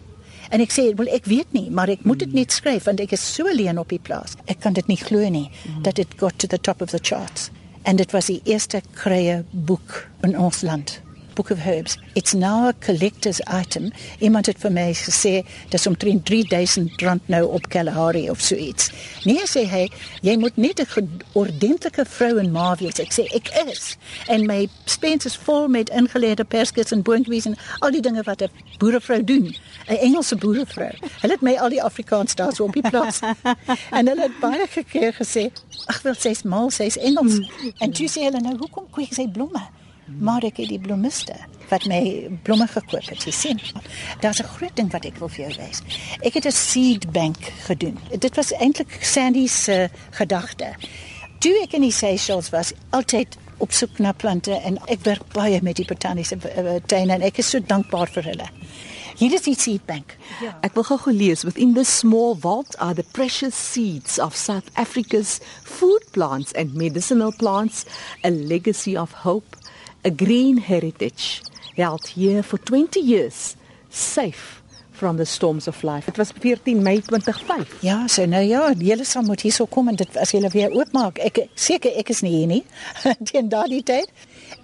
En 0.50 0.60
ek 0.60 0.72
sê, 0.72 0.94
"Wel, 0.94 1.06
ek 1.06 1.24
weet 1.24 1.52
nie, 1.52 1.70
maar 1.70 1.88
ek 1.88 2.04
moet 2.04 2.18
dit 2.18 2.32
net 2.32 2.52
skryf 2.52 2.84
want 2.84 3.00
ek 3.00 3.12
is 3.12 3.34
so 3.34 3.48
alleen 3.48 3.78
op 3.78 3.88
die 3.88 3.98
plaas. 4.02 4.34
Ek 4.46 4.60
kan 4.60 4.72
dit 4.72 4.86
nie 4.86 4.96
glo 4.96 5.28
nie 5.28 5.50
dat 5.82 5.94
dit 5.94 6.08
got 6.16 6.38
to 6.38 6.46
the 6.46 6.60
top 6.60 6.82
of 6.82 6.90
the 6.90 6.98
charts." 7.02 7.50
en 7.88 7.96
dit 7.96 8.10
was 8.12 8.26
die 8.28 8.40
eerste 8.44 8.82
krye 8.92 9.42
boek 9.50 10.02
in 10.20 10.38
ons 10.38 10.60
land. 10.60 10.98
Book 11.38 11.52
of 11.52 11.60
Herbs. 11.60 11.96
It's 12.16 12.34
now 12.34 12.66
a 12.68 12.72
collector's 12.72 13.40
item. 13.46 13.92
Iemand 14.18 14.46
het 14.50 14.58
vir 14.58 14.72
my 14.74 14.88
gesê 14.98 15.44
dis 15.70 15.86
omtrent 15.86 16.24
3000 16.26 16.98
rand 17.02 17.28
nou 17.30 17.44
op 17.54 17.68
Kalahari 17.70 18.24
of 18.30 18.40
so 18.42 18.58
iets. 18.58 18.90
Nee 19.22 19.46
sê 19.46 19.62
hy, 19.70 19.84
jy 20.26 20.34
moet 20.42 20.58
net 20.58 20.82
'n 20.82 21.22
ordentlike 21.38 22.04
vrou 22.04 22.40
en 22.42 22.50
ma 22.50 22.74
wees. 22.80 22.98
Ek 22.98 23.14
sê 23.14 23.28
ek 23.38 23.52
is. 23.70 23.96
En 24.26 24.46
my 24.46 24.68
spens 24.84 25.30
is 25.30 25.36
vol 25.36 25.68
met 25.68 25.90
ingeleerde 25.90 26.44
perskes 26.44 26.90
en 26.90 27.02
boontjies 27.02 27.46
en 27.46 27.56
al 27.78 27.90
die 27.90 28.02
dinge 28.02 28.22
wat 28.22 28.42
'n 28.42 28.50
boerevrou 28.78 29.24
doen. 29.24 29.54
'n 29.86 29.94
Engelse 29.94 30.36
boerevrou. 30.36 30.90
Hulle 31.20 31.32
het 31.32 31.42
my 31.42 31.54
al 31.54 31.68
die 31.68 31.82
Afrikaans 31.82 32.34
daar 32.34 32.52
so 32.52 32.64
op 32.64 32.72
die 32.72 32.90
plaas. 32.90 33.20
en 33.98 34.06
hulle 34.06 34.22
het 34.22 34.40
baie 34.40 34.66
gekeer 34.66 35.14
gesê, 35.14 35.52
ag 35.86 36.02
wel 36.02 36.14
sê's 36.14 36.42
mal, 36.42 36.70
sê's 36.70 36.96
Engels. 36.96 37.38
En 37.78 37.92
toe 37.92 38.08
sê 38.08 38.26
hulle 38.26 38.40
nou, 38.40 38.56
hoekom 38.58 38.90
kweek 38.90 39.14
sy 39.14 39.28
blomme? 39.28 39.77
Maar 40.18 40.42
ek 40.48 40.56
het 40.56 40.68
die 40.68 40.80
bloemiste 40.80 41.36
wat 41.68 41.84
my 41.84 42.00
blomme 42.42 42.66
gekoop 42.66 43.10
het, 43.12 43.24
jy 43.28 43.32
sien. 43.32 43.60
Daar's 44.20 44.40
'n 44.40 44.48
groot 44.56 44.76
ding 44.76 44.90
wat 44.92 45.04
ek 45.04 45.18
wil 45.18 45.28
vir 45.28 45.48
jou 45.48 45.54
wys. 45.60 45.82
Ek 46.22 46.34
het 46.34 46.46
'n 46.46 46.52
seed 46.52 47.12
bank 47.12 47.52
gedoen. 47.66 47.98
Dit 48.18 48.36
was 48.36 48.52
eintlik 48.52 48.98
Sandy 49.00 49.46
se 49.46 49.90
gedagte. 50.10 50.74
Toe 51.38 51.62
ek 51.62 51.72
in 51.72 51.82
die 51.82 51.92
Seychelles 51.92 52.50
was, 52.50 52.72
altyd 52.90 53.36
op 53.58 53.72
soek 53.72 53.98
na 53.98 54.12
plante 54.12 54.52
en 54.52 54.78
ek 54.86 55.02
werk 55.02 55.32
baie 55.32 55.60
met 55.62 55.76
die 55.76 55.84
botaniese 55.84 56.38
tuine 56.86 57.12
en 57.12 57.22
ek 57.22 57.38
is 57.38 57.50
so 57.50 57.60
dankbaar 57.60 58.08
vir 58.08 58.22
hulle. 58.22 58.48
Hier 59.18 59.34
is 59.34 59.48
die 59.48 59.56
seed 59.58 59.82
bank. 59.88 60.12
Ja. 60.38 60.52
Ek 60.62 60.76
wil 60.78 60.84
gou 60.86 61.10
lees 61.10 61.42
within 61.42 61.72
this 61.74 61.90
small 61.90 62.36
vault 62.38 62.76
are 62.78 62.94
the 62.94 63.02
precious 63.02 63.56
seeds 63.58 64.20
of 64.22 64.36
South 64.38 64.70
Africa's 64.78 65.40
food 65.66 66.06
plants 66.14 66.54
and 66.54 66.78
medicinal 66.78 67.32
plants, 67.34 67.84
a 68.22 68.30
legacy 68.30 68.94
of 68.96 69.24
hope 69.26 69.57
a 70.04 70.10
green 70.10 70.58
heritage 70.58 71.42
held 71.76 72.06
here 72.06 72.42
for 72.42 72.58
20 72.58 73.00
years, 73.00 73.56
safe 73.90 74.62
from 74.98 75.16
the 75.16 75.26
storms 75.26 75.68
of 75.68 75.82
life. 75.82 76.06
Dit 76.06 76.16
was 76.16 76.32
14 76.32 76.82
Mei 76.82 77.00
2005. 77.00 77.76
Ja, 77.80 78.06
so 78.08 78.26
nou 78.26 78.42
ja, 78.42 78.72
julle 78.72 79.04
sal 79.06 79.22
moet 79.22 79.44
hierso 79.46 79.66
kom 79.70 79.88
en 79.88 79.98
dit 79.98 80.16
as 80.18 80.34
julle 80.34 80.50
weer 80.50 80.74
oopmaak. 80.74 81.20
Ek 81.22 81.44
seker 81.54 81.94
ek 82.00 82.10
is 82.10 82.22
nie 82.26 82.34
hier 82.34 82.50
nie 82.50 82.64
teen 83.30 83.50
daardie 83.52 83.84
tyd. 83.86 84.10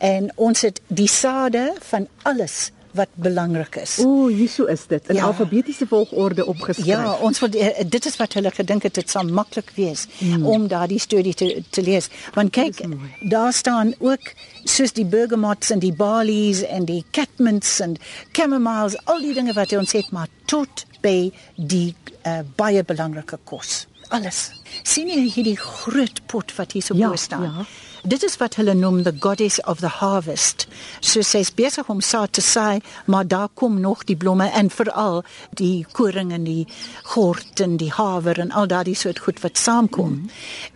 En 0.02 0.32
ons 0.34 0.66
het 0.66 0.80
die 0.88 1.08
sade 1.08 1.68
van 1.90 2.08
alles 2.26 2.72
wat 2.94 3.08
belangrik 3.14 3.76
is. 3.76 3.98
Ooh, 3.98 4.28
hierso 4.30 4.64
is 4.64 4.86
dit 4.86 5.08
in 5.08 5.18
ja. 5.18 5.26
alfabetiese 5.26 5.86
volgorde 5.86 6.46
opgeskryf. 6.46 6.86
Ja, 6.86 7.14
ons 7.14 7.40
wil 7.40 7.50
eh, 7.58 7.84
dit 7.86 8.06
is 8.06 8.16
wat 8.16 8.32
hulle 8.38 8.50
gedink 8.54 8.86
het 8.86 8.94
dit 8.94 9.10
sal 9.10 9.26
maklik 9.26 9.72
wees 9.74 10.06
mm. 10.18 10.46
om 10.46 10.66
daardie 10.70 11.00
studie 11.02 11.34
te 11.34 11.62
te 11.70 11.82
lees. 11.82 12.08
Want 12.34 12.54
kyk, 12.54 12.84
daar 13.30 13.52
staan 13.52 13.94
ook 13.98 14.32
soos 14.64 14.92
die 14.92 15.06
bergamots 15.06 15.70
en 15.74 15.82
die 15.82 15.94
barleys 15.94 16.62
en 16.62 16.86
die 16.88 17.04
catmints 17.10 17.80
en 17.80 17.96
chamomiles, 18.32 18.98
al 19.04 19.20
die 19.20 19.34
dinge 19.34 19.52
wat 19.52 19.72
ons 19.72 19.92
het 19.92 20.10
maar 20.10 20.30
tot 20.50 20.86
by 21.02 21.32
die 21.56 21.94
uh, 22.24 22.40
baie 22.56 22.84
belangrike 22.84 23.38
kos. 23.44 23.84
Alles. 24.14 24.50
sien 24.82 25.08
jy 25.08 25.24
hierdie 25.32 25.56
groot 25.58 26.20
pot 26.30 26.52
wat 26.58 26.74
hier 26.76 26.84
so 26.84 26.96
ja, 26.98 27.08
bo 27.08 27.16
staan? 27.18 27.44
Ja. 27.48 27.66
Dit 28.04 28.22
is 28.22 28.34
wat 28.36 28.58
hulle 28.60 28.74
noem 28.76 29.02
the 29.02 29.14
goddess 29.18 29.60
of 29.60 29.78
the 29.80 29.88
harvest. 29.88 30.66
So 31.00 31.22
sy's 31.24 31.48
besig 31.56 31.88
om 31.88 32.02
saad 32.04 32.34
te 32.36 32.42
saai, 32.44 32.82
maar 33.08 33.24
daar 33.26 33.48
kom 33.48 33.78
nog 33.80 34.04
die 34.04 34.16
blomme 34.16 34.50
en 34.52 34.68
veral 34.70 35.22
die 35.56 35.86
koring 35.92 36.32
en 36.36 36.44
die 36.44 36.66
gort 37.14 37.60
en 37.64 37.78
die 37.80 37.88
haver 37.92 38.40
en 38.44 38.52
al 38.52 38.68
daardie 38.68 38.94
soort 38.94 39.22
goed 39.24 39.40
wat 39.40 39.56
saamkom. 39.56 40.10
Mm. 40.10 40.28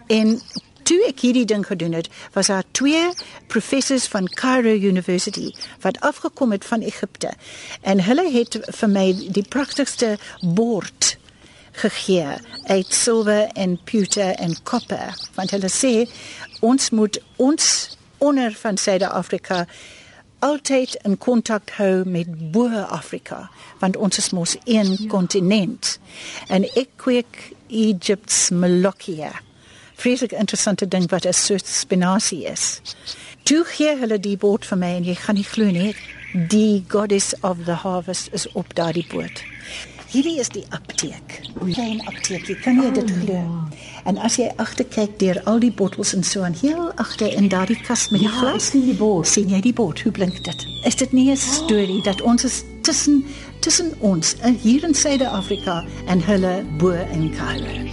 En 0.07 0.41
toe 0.89 0.99
ek 1.11 1.21
hierdie 1.21 1.45
ding 1.45 1.67
gedoen 1.69 1.93
het, 2.01 2.09
was 2.33 2.49
daar 2.49 2.65
twee 2.73 3.05
professors 3.53 4.09
van 4.09 4.33
Cairo 4.33 4.73
University 4.73 5.53
wat 5.85 6.01
afgekom 6.01 6.57
het 6.57 6.65
van 6.65 6.81
Egipte. 6.81 7.37
En 7.85 8.01
hulle 8.09 8.31
het 8.33 8.57
vir 8.81 8.89
my 8.89 9.07
die 9.37 9.45
pragtigste 9.45 10.17
bord 10.41 11.19
gegee 11.79 12.27
uit 12.67 12.95
silwer 12.95 13.47
en 13.55 13.79
pewter 13.85 14.35
en 14.35 14.57
copper 14.63 15.15
want 15.35 15.55
hulle 15.55 15.71
sê 15.73 15.95
ons 16.61 16.91
moet 16.91 17.21
ons 17.37 17.69
onder 18.19 18.55
van 18.63 18.77
Suid-Afrika 18.77 19.65
altyd 20.39 20.95
in 21.09 21.19
kontak 21.19 21.71
hou 21.79 22.05
met 22.07 22.31
Boer-Afrika 22.53 23.49
want 23.83 23.97
ons 23.97 24.19
is 24.19 24.31
mos 24.31 24.57
een 24.65 24.95
ja. 24.95 25.11
kontinent 25.11 25.99
en 26.49 26.67
ek 26.75 26.95
kweek 27.05 27.53
Egypt's 27.69 28.49
Molokia 28.51 29.33
vreeslik 29.99 30.33
interessante 30.33 30.89
ding 30.89 31.09
wat 31.11 31.27
'n 31.27 31.33
soort 31.33 31.67
spinasie 31.67 32.45
is. 32.47 32.81
Toe 33.43 33.65
gee 33.65 33.97
hulle 33.97 34.21
die 34.21 34.37
boot 34.37 34.67
vir 34.67 34.79
my 34.79 34.93
en 34.95 35.05
jy 35.05 35.15
gaan 35.15 35.35
nie 35.35 35.45
glo 35.45 35.71
nie 35.71 35.95
die 36.33 36.85
goddess 36.89 37.35
of 37.41 37.57
the 37.65 37.73
harvest 37.73 38.29
is 38.33 38.47
op 38.53 38.75
daardie 38.75 39.07
boot 39.09 39.43
Hierdie 40.09 40.39
is 40.41 40.49
die 40.49 40.63
apteek. 40.73 41.35
Klein 41.61 41.99
apteek. 42.09 42.47
Jy 42.49 42.55
kan 42.65 42.79
jy 42.81 42.89
dit 42.97 43.11
glo. 43.21 43.43
En 44.09 44.17
as 44.25 44.39
jy 44.41 44.47
agter 44.57 44.87
kyk 44.89 45.19
deur 45.21 45.37
al 45.51 45.61
die 45.61 45.69
bottels 45.69 46.15
en 46.17 46.25
so 46.25 46.47
aan 46.47 46.57
heel 46.57 46.87
agter 46.97 47.35
in 47.37 47.51
daardie 47.53 47.77
kas 47.85 48.07
met 48.09 48.23
die 48.23 48.31
ja, 48.31 48.39
glas, 48.39 48.71
sien 48.71 48.87
jy 48.87 48.95
die 48.95 48.97
bord. 49.03 49.29
Sien 49.29 49.53
jy 49.53 49.61
die 49.67 49.75
bord? 49.77 50.01
Hoe 50.01 50.13
blink 50.17 50.41
dit? 50.49 50.65
Is 50.89 50.97
dit 50.97 51.13
nie 51.13 51.29
'n 51.29 51.37
storie 51.37 52.01
dat 52.09 52.23
ons 52.25 52.45
is 52.49 52.63
tussen 52.89 53.21
tussen 53.61 53.93
ons 54.01 54.35
eh, 54.41 54.55
hier 54.63 54.85
in 54.85 54.95
Suid-Afrika 54.95 55.85
en 56.07 56.25
hulle 56.25 56.65
bo 56.79 56.97
in 57.13 57.29
Kaapstad? 57.37 57.89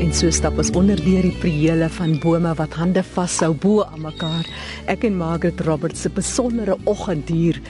En 0.00 0.12
so 0.12 0.30
stap 0.30 0.58
ons 0.58 0.70
onder 0.76 0.96
deur 0.96 1.22
die 1.22 1.38
priele 1.40 1.88
van 1.88 2.18
bome 2.20 2.54
wat 2.54 2.76
hande 2.76 3.02
vashou 3.02 3.54
bo 3.54 3.84
aan 3.84 4.00
mekaar. 4.00 4.46
Ek 4.86 5.04
en 5.04 5.16
Margaret 5.16 5.60
Roberts 5.60 6.00
se 6.00 6.10
besondere 6.10 6.76
oggenddier 6.84 7.60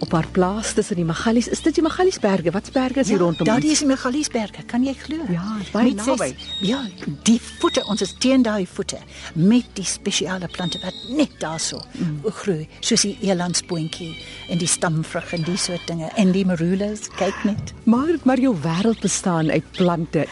op 0.00 0.12
haar 0.12 0.26
plaas 0.32 0.72
tussen 0.72 0.96
die 0.96 1.04
Magalies. 1.04 1.48
Is 1.48 1.62
dit 1.62 1.74
die 1.74 1.82
Magaliesberge? 1.82 2.50
Wat 2.50 2.70
berge 2.72 3.00
is 3.00 3.08
hier 3.08 3.18
ja, 3.18 3.24
rondom? 3.24 3.46
Daar 3.46 3.64
is 3.64 3.78
die 3.78 3.88
Magaliesberge. 3.88 4.64
Kan 4.66 4.84
jy 4.84 4.94
glo? 4.98 5.24
Ja, 5.32 5.44
baie 5.72 5.94
naby. 5.94 6.34
Ja, 6.60 6.80
die 7.22 7.40
voete, 7.60 7.84
ons 7.90 8.02
is 8.04 8.14
teen 8.18 8.42
daai 8.42 8.66
voete 8.66 8.98
met 9.34 9.68
die 9.78 9.86
spesiale 9.86 10.48
plante 10.48 10.80
wat 10.82 10.94
net 11.08 11.36
daarso 11.42 11.80
mm. 11.92 12.24
groei, 12.40 12.68
soos 12.80 13.04
die 13.06 13.16
elandsboontjie 13.28 14.12
en 14.50 14.60
die 14.60 14.70
stamvrug 14.70 15.32
en 15.36 15.46
die 15.46 15.58
soort 15.60 15.86
dinge 15.90 16.10
en 16.20 16.32
die 16.34 16.44
marulas, 16.48 17.08
kyk 17.18 17.44
net. 17.48 17.74
Maar 17.84 18.16
maar 18.24 18.40
jou 18.40 18.54
wêreld 18.64 19.00
bestaan 19.04 19.50
uit 19.50 19.70
plante. 19.76 20.26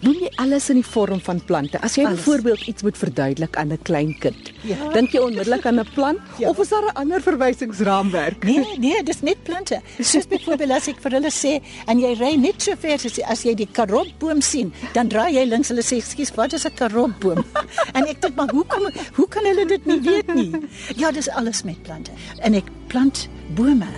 Doen 0.00 0.16
jy 0.22 0.30
alles 0.40 0.70
in 0.72 0.80
die 0.80 0.86
vorm 0.86 1.20
van 1.20 1.42
plante? 1.44 1.80
As 1.84 1.98
jy 1.98 2.06
byvoorbeeld 2.08 2.66
iets 2.70 2.84
moet 2.86 2.96
verduidelik 2.98 3.56
aan 3.56 3.72
'n 3.72 3.82
klein 3.82 4.18
kind, 4.18 4.52
ja. 4.66 4.88
dink 4.92 5.14
jy 5.14 5.22
onmiddellik 5.24 5.66
aan 5.66 5.80
'n 5.80 5.88
plant 5.94 6.20
ja. 6.38 6.48
of 6.48 6.58
is 6.58 6.68
daar 6.68 6.86
'n 6.86 6.94
ander 7.02 7.22
verwysingsraamwerk? 7.22 8.44
Nee, 8.44 8.78
nee, 8.78 9.02
dis 9.02 9.20
net 9.22 9.42
plante. 9.42 9.80
Soos 9.98 10.26
byvoorbeeld 10.26 10.70
as 10.70 10.88
ek 10.88 11.00
vir 11.00 11.12
hulle 11.18 11.30
sê 11.30 11.60
en 11.86 11.98
jy 11.98 12.14
ry 12.18 12.34
net 12.36 12.62
so 12.62 12.74
ver 12.78 12.94
as, 12.94 13.20
as 13.22 13.42
jy 13.42 13.54
die 13.54 13.68
karotboom 13.72 14.40
sien, 14.40 14.72
dan 14.92 15.08
draai 15.08 15.34
jy 15.34 15.44
links. 15.44 15.68
Hulle 15.68 15.82
sê, 15.82 16.00
"Skus, 16.02 16.34
wat 16.34 16.52
is 16.52 16.66
'n 16.66 16.74
karotboom?" 16.74 17.44
en 17.96 18.06
ek 18.06 18.20
dink 18.20 18.34
maar 18.34 18.50
hoekom 18.50 18.90
hoe 19.14 19.28
kan 19.28 19.44
hulle 19.44 19.66
dit 19.66 19.86
nie 19.86 20.00
weet 20.00 20.34
nie? 20.34 20.52
Ja, 20.96 21.10
dis 21.10 21.28
alles 21.28 21.62
met 21.62 21.82
plante. 21.82 22.10
En 22.40 22.54
ek 22.54 22.64
plant 22.88 23.28
bome 23.54 23.88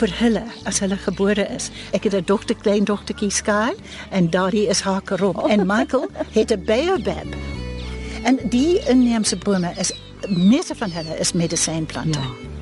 vir 0.00 0.14
hulle 0.18 0.44
as 0.66 0.80
hulle 0.82 0.96
gebore 0.96 1.46
is. 1.54 1.70
Ek 1.92 2.04
het 2.04 2.14
'n 2.14 2.24
dogter 2.26 2.56
kleindogtertjie 2.56 3.30
Sky 3.30 3.72
en 4.10 4.30
daardie 4.30 4.68
is 4.68 4.80
haar 4.80 5.02
karop 5.02 5.38
en 5.48 5.66
Michael 5.66 6.08
het 6.32 6.50
'n 6.50 6.64
baobab. 6.64 7.63
En 8.24 8.38
die 8.48 8.80
inheemse 8.88 9.36
bome 9.36 9.72
is 9.76 9.92
meeste 10.28 10.74
van 10.74 10.90
hulle 10.90 11.18
is 11.18 11.32
medisyneplante. 11.32 12.18
Ja. 12.18 12.52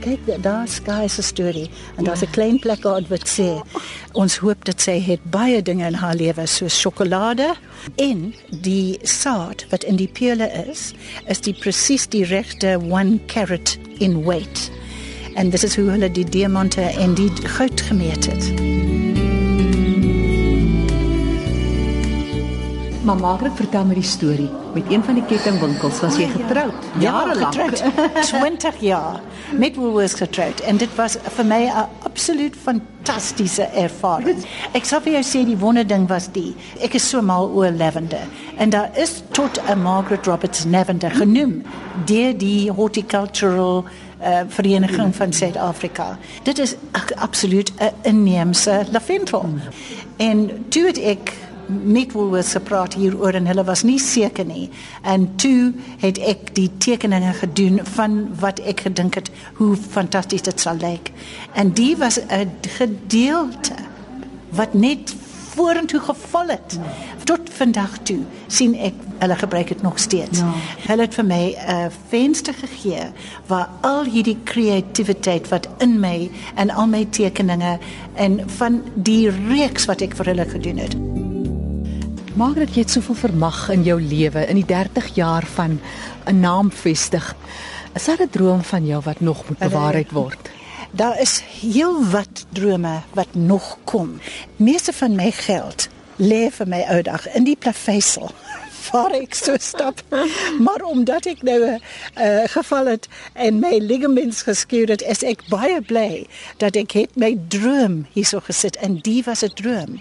Kyk, 0.00 0.42
daar 0.42 0.68
Sky 0.68 1.06
se 1.08 1.22
storie 1.22 1.70
en 1.96 2.04
daar's 2.04 2.22
'n 2.22 2.30
klein 2.30 2.58
plek 2.58 2.84
op 2.84 3.08
wat 3.08 3.28
sê 3.28 3.62
ons 4.12 4.36
hoop 4.36 4.64
dit 4.64 4.80
sê 4.88 5.04
het 5.06 5.20
baie 5.30 5.62
dinge 5.62 5.86
in 5.86 5.94
haar 5.94 6.14
lewe 6.14 6.46
soos 6.46 6.80
sjokolade 6.80 7.54
en 7.94 8.34
die 8.50 8.98
saad 9.02 9.66
wat 9.70 9.84
in 9.84 9.96
die 9.96 10.08
peule 10.08 10.50
is, 10.70 10.92
is 11.26 11.40
die 11.40 11.54
presies 11.54 12.08
die 12.08 12.24
regte 12.24 12.78
1 12.90 13.20
carat 13.26 13.78
in 13.98 14.24
weight 14.24 14.70
en 15.34 15.50
dit 15.50 15.62
is 15.62 15.76
hoe 15.76 15.90
hulle 15.90 16.10
die 16.10 16.24
diamante 16.24 16.80
en 16.80 17.14
die 17.14 17.30
goud 17.42 17.80
gemeet 17.80 18.26
het. 18.26 19.15
Maar 23.06 23.16
Margaret 23.16 23.52
vertel 23.54 23.84
my 23.86 23.94
die 23.94 24.02
storie. 24.02 24.48
Met 24.74 24.88
een 24.90 25.02
van 25.04 25.14
die 25.14 25.22
kettingwinkels 25.30 26.00
was 26.02 26.16
jy 26.18 26.24
ah, 26.26 26.32
getroud. 26.40 26.86
Ja, 26.98 27.04
jare 27.04 27.36
lank. 27.38 27.54
Getroud. 27.54 28.22
20 28.26 28.80
jaar 28.82 29.20
met 29.54 29.76
Woolworths 29.76 30.16
getroud 30.18 30.60
en 30.66 30.80
dit 30.82 30.94
was 30.98 31.14
vir 31.36 31.46
my 31.46 31.60
'n 31.68 31.86
absoluut 32.02 32.56
fantastiese 32.62 33.62
ervaring. 33.62 34.42
Ek 34.72 34.84
sou 34.84 35.00
vir 35.02 35.12
jou 35.12 35.22
sê 35.22 35.44
die 35.46 35.56
wonderding 35.56 36.08
was 36.08 36.28
die. 36.32 36.56
Ek 36.82 36.94
is 36.94 37.08
so 37.08 37.22
mal 37.22 37.46
oor 37.48 37.70
lavender 37.70 38.26
en 38.56 38.70
daar 38.70 38.90
is 38.98 39.22
tot 39.30 39.60
'n 39.68 39.82
Margaret 39.82 40.26
Roberts 40.26 40.64
lavender 40.64 41.10
genoem 41.10 41.62
deur 42.04 42.38
die 42.38 42.70
horticultural 42.70 43.84
uh, 43.84 44.40
vereniging 44.48 45.14
van 45.14 45.32
Suid-Afrika. 45.32 46.18
Dit 46.42 46.58
is 46.58 46.74
absoluut 47.14 47.72
'n 47.78 47.94
inheemse 48.02 48.84
lavendel. 48.90 49.44
En 50.16 50.64
toe 50.68 50.86
het 50.86 50.98
ek 50.98 51.32
met 51.66 52.12
Woolworths 52.12 52.52
gepraat 52.52 52.94
hieroor 52.94 53.32
en 53.32 53.46
hulle 53.46 53.64
was 53.64 53.82
nie 53.82 53.98
seker 53.98 54.44
nie. 54.44 54.70
En 55.02 55.28
toe 55.36 55.72
het 55.98 56.18
ek 56.18 56.54
die 56.54 56.70
tekeninge 56.78 57.32
gedoen 57.32 57.80
van 57.96 58.36
wat 58.40 58.60
ek 58.60 58.80
gedink 58.88 59.14
het 59.14 59.30
hoe 59.60 59.76
fantasties 59.76 60.42
dit 60.42 60.60
sal 60.60 60.76
lyk. 60.80 61.12
En 61.52 61.72
die 61.72 61.96
was 61.96 62.18
'n 62.20 62.50
gedeelte 62.78 63.74
wat 64.50 64.74
net 64.74 65.14
vorentoe 65.56 66.00
geval 66.00 66.48
het. 66.48 66.78
Tot 67.24 67.40
vandag 67.50 67.98
toe 68.02 68.20
sien 68.46 68.74
ek 68.74 68.94
hulle 69.18 69.36
gebruik 69.36 69.68
dit 69.68 69.82
nog 69.82 69.98
steeds. 69.98 70.38
Ja. 70.38 70.52
Hulle 70.86 71.06
het 71.06 71.14
vir 71.14 71.24
my 71.24 71.44
'n 71.56 71.90
venster 72.08 72.54
gegee 72.54 73.12
waar 73.46 73.68
al 73.80 74.04
hierdie 74.04 74.38
kreatiwiteit 74.44 75.48
wat 75.48 75.68
in 75.78 76.00
my 76.00 76.30
en 76.54 76.70
al 76.70 76.86
my 76.86 77.04
tekeninge 77.10 77.78
en 78.14 78.50
van 78.58 78.82
die 78.94 79.30
reeks 79.30 79.84
wat 79.84 80.00
ek 80.00 80.16
vir 80.16 80.26
hulle 80.26 80.44
gedoen 80.48 80.76
het. 80.76 81.25
Margaret, 82.36 82.74
jy 82.76 82.82
het 82.84 82.92
soveel 82.92 83.16
vermag 83.16 83.62
in 83.72 83.80
jou 83.86 83.94
lewe 83.96 84.42
in 84.50 84.58
die 84.58 84.66
30 84.68 85.06
jaar 85.16 85.46
van 85.54 85.78
'n 86.28 86.40
naam 86.40 86.68
vestig. 86.70 87.34
Is 87.94 88.04
daar 88.04 88.20
'n 88.20 88.28
droom 88.30 88.62
van 88.62 88.86
jou 88.86 89.00
wat 89.02 89.20
nog 89.20 89.48
moet 89.48 89.58
bewaarheid 89.58 90.10
word? 90.10 90.50
Daar 90.90 91.20
is 91.20 91.42
heel 91.60 92.04
wat 92.04 92.46
drome 92.52 93.00
wat 93.12 93.34
nog 93.34 93.78
kom. 93.84 94.20
Meeste 94.56 94.92
van 94.92 95.14
my 95.14 95.30
geld 95.30 95.88
lê 96.16 96.50
vir 96.50 96.68
my 96.68 96.84
ou 96.88 97.02
dag 97.02 97.34
in 97.34 97.44
die 97.44 97.56
plaveisel 97.56 98.30
waar 98.90 99.12
ek 99.16 99.34
so 99.34 99.56
stap. 99.58 100.02
Maar 100.58 100.82
omdat 100.82 101.26
ek 101.26 101.42
nou 101.42 101.60
'n 101.64 101.80
uh, 102.18 102.44
geval 102.46 102.86
het 102.86 103.08
en 103.32 103.58
my 103.58 103.78
ligaments 103.78 104.42
geskeur 104.42 104.88
het, 104.88 105.02
is 105.02 105.22
ek 105.22 105.42
baie 105.48 105.80
bly 105.80 106.26
dat 106.56 106.76
ek 106.76 106.92
het 106.92 107.16
my 107.16 107.36
droom 107.48 108.06
hierso 108.12 108.40
gesit 108.40 108.76
en 108.76 108.98
die 109.02 109.22
was 109.24 109.42
'n 109.42 109.54
droom. 109.54 110.00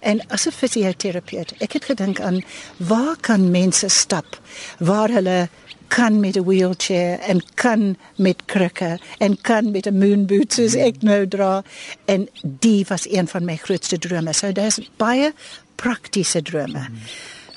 En 0.00 0.26
as 0.28 0.46
'n 0.46 0.50
fisioterapeut, 0.50 1.52
ek 1.58 1.72
het 1.72 1.84
gedink 1.84 2.20
aan 2.20 2.42
waar 2.76 3.16
kan 3.20 3.50
mense 3.50 3.88
stap 3.88 4.40
waar 4.78 5.08
hulle 5.08 5.48
kan 5.88 6.20
met 6.20 6.36
'n 6.36 6.44
wheelchair 6.44 7.18
en 7.18 7.42
kan 7.54 7.96
met 8.16 8.44
krikke 8.44 8.98
en 9.18 9.40
kan 9.40 9.70
met 9.70 9.86
'n 9.86 9.98
moonboot 9.98 10.52
soos 10.52 10.74
ek 10.74 11.02
nou 11.02 11.28
dra 11.28 11.62
en 12.04 12.28
die 12.42 12.84
was 12.88 13.10
een 13.10 13.28
van 13.28 13.44
my 13.44 13.56
grootste 13.56 13.98
drome. 13.98 14.32
So 14.32 14.52
daar's 14.52 14.78
baie 14.96 15.32
praktiese 15.74 16.42
drome 16.42 16.88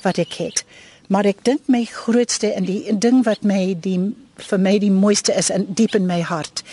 wat 0.04 0.18
ek 0.18 0.38
het. 0.40 0.64
Maar 1.08 1.26
ek 1.34 1.44
dink 1.44 1.68
my 1.68 1.84
grootste 1.86 2.54
en 2.54 2.66
die 2.70 2.98
ding 2.98 3.24
wat 3.28 3.44
my 3.44 3.74
die 3.80 4.00
vir 4.44 4.60
my 4.60 4.78
die 4.82 4.92
mooiste 4.92 5.34
is 5.38 5.52
en 5.54 5.68
diep 5.70 5.96
in 5.96 6.08
my 6.10 6.22
hart 6.26 6.64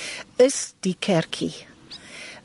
is 0.41 0.73
die 0.81 0.97
kerkie 0.99 1.53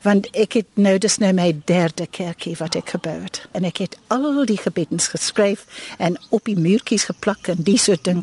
want 0.06 0.28
ek 0.38 0.58
het 0.60 0.68
nou 0.78 0.94
dis 1.02 1.18
nou 1.22 1.32
my 1.36 1.48
derde 1.68 2.06
kerkie 2.18 2.54
wat 2.60 2.76
ek 2.78 2.94
gebou 2.94 3.16
het 3.24 3.42
en 3.58 3.66
ek 3.66 3.82
het 3.82 3.96
al 4.14 4.44
die 4.48 4.58
gebedens 4.60 5.08
geskryf 5.14 5.66
en 5.98 6.18
op 6.30 6.46
die 6.46 6.58
muurtjies 6.58 7.08
geplak 7.10 7.50
en 7.52 7.62
die 7.66 7.78
soort 7.80 8.04
ding. 8.06 8.22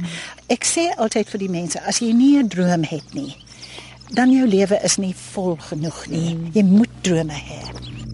Ek 0.54 0.68
sê 0.68 0.90
altyd 0.96 1.32
vir 1.34 1.44
die 1.46 1.52
mense 1.52 1.82
as 1.90 2.00
jy 2.00 2.14
nie 2.14 2.38
'n 2.40 2.48
droom 2.48 2.88
het 2.88 3.14
nie, 3.14 3.36
dan 4.14 4.32
jou 4.32 4.48
lewe 4.48 4.80
is 4.84 4.98
nie 4.98 5.16
vol 5.34 5.56
genoeg 5.56 6.08
nie. 6.08 6.38
Jy 6.54 6.64
moet 6.64 6.94
drome 7.02 7.34
hê. 7.34 7.62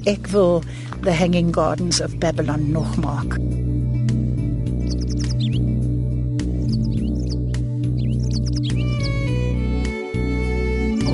Ek 0.06 0.28
wil 0.28 0.64
the 1.04 1.14
Hanging 1.14 1.54
Gardens 1.54 2.02
of 2.02 2.18
Babylon 2.18 2.72
nog 2.72 2.98
maak. 2.98 3.38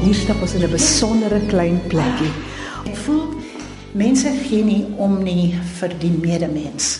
Hier 0.05 0.13
stap 0.13 0.41
ons 0.41 0.53
in 0.53 0.62
'n 0.62 0.69
besondere 0.69 1.39
klein 1.50 1.81
plekkie. 1.88 2.29
Ek 2.85 2.95
voel 2.95 3.24
mense 3.91 4.29
gee 4.47 4.63
nie 4.63 4.85
om 4.97 5.24
nie 5.24 5.55
vir 5.79 5.93
die 6.00 6.12
medemens. 6.12 7.00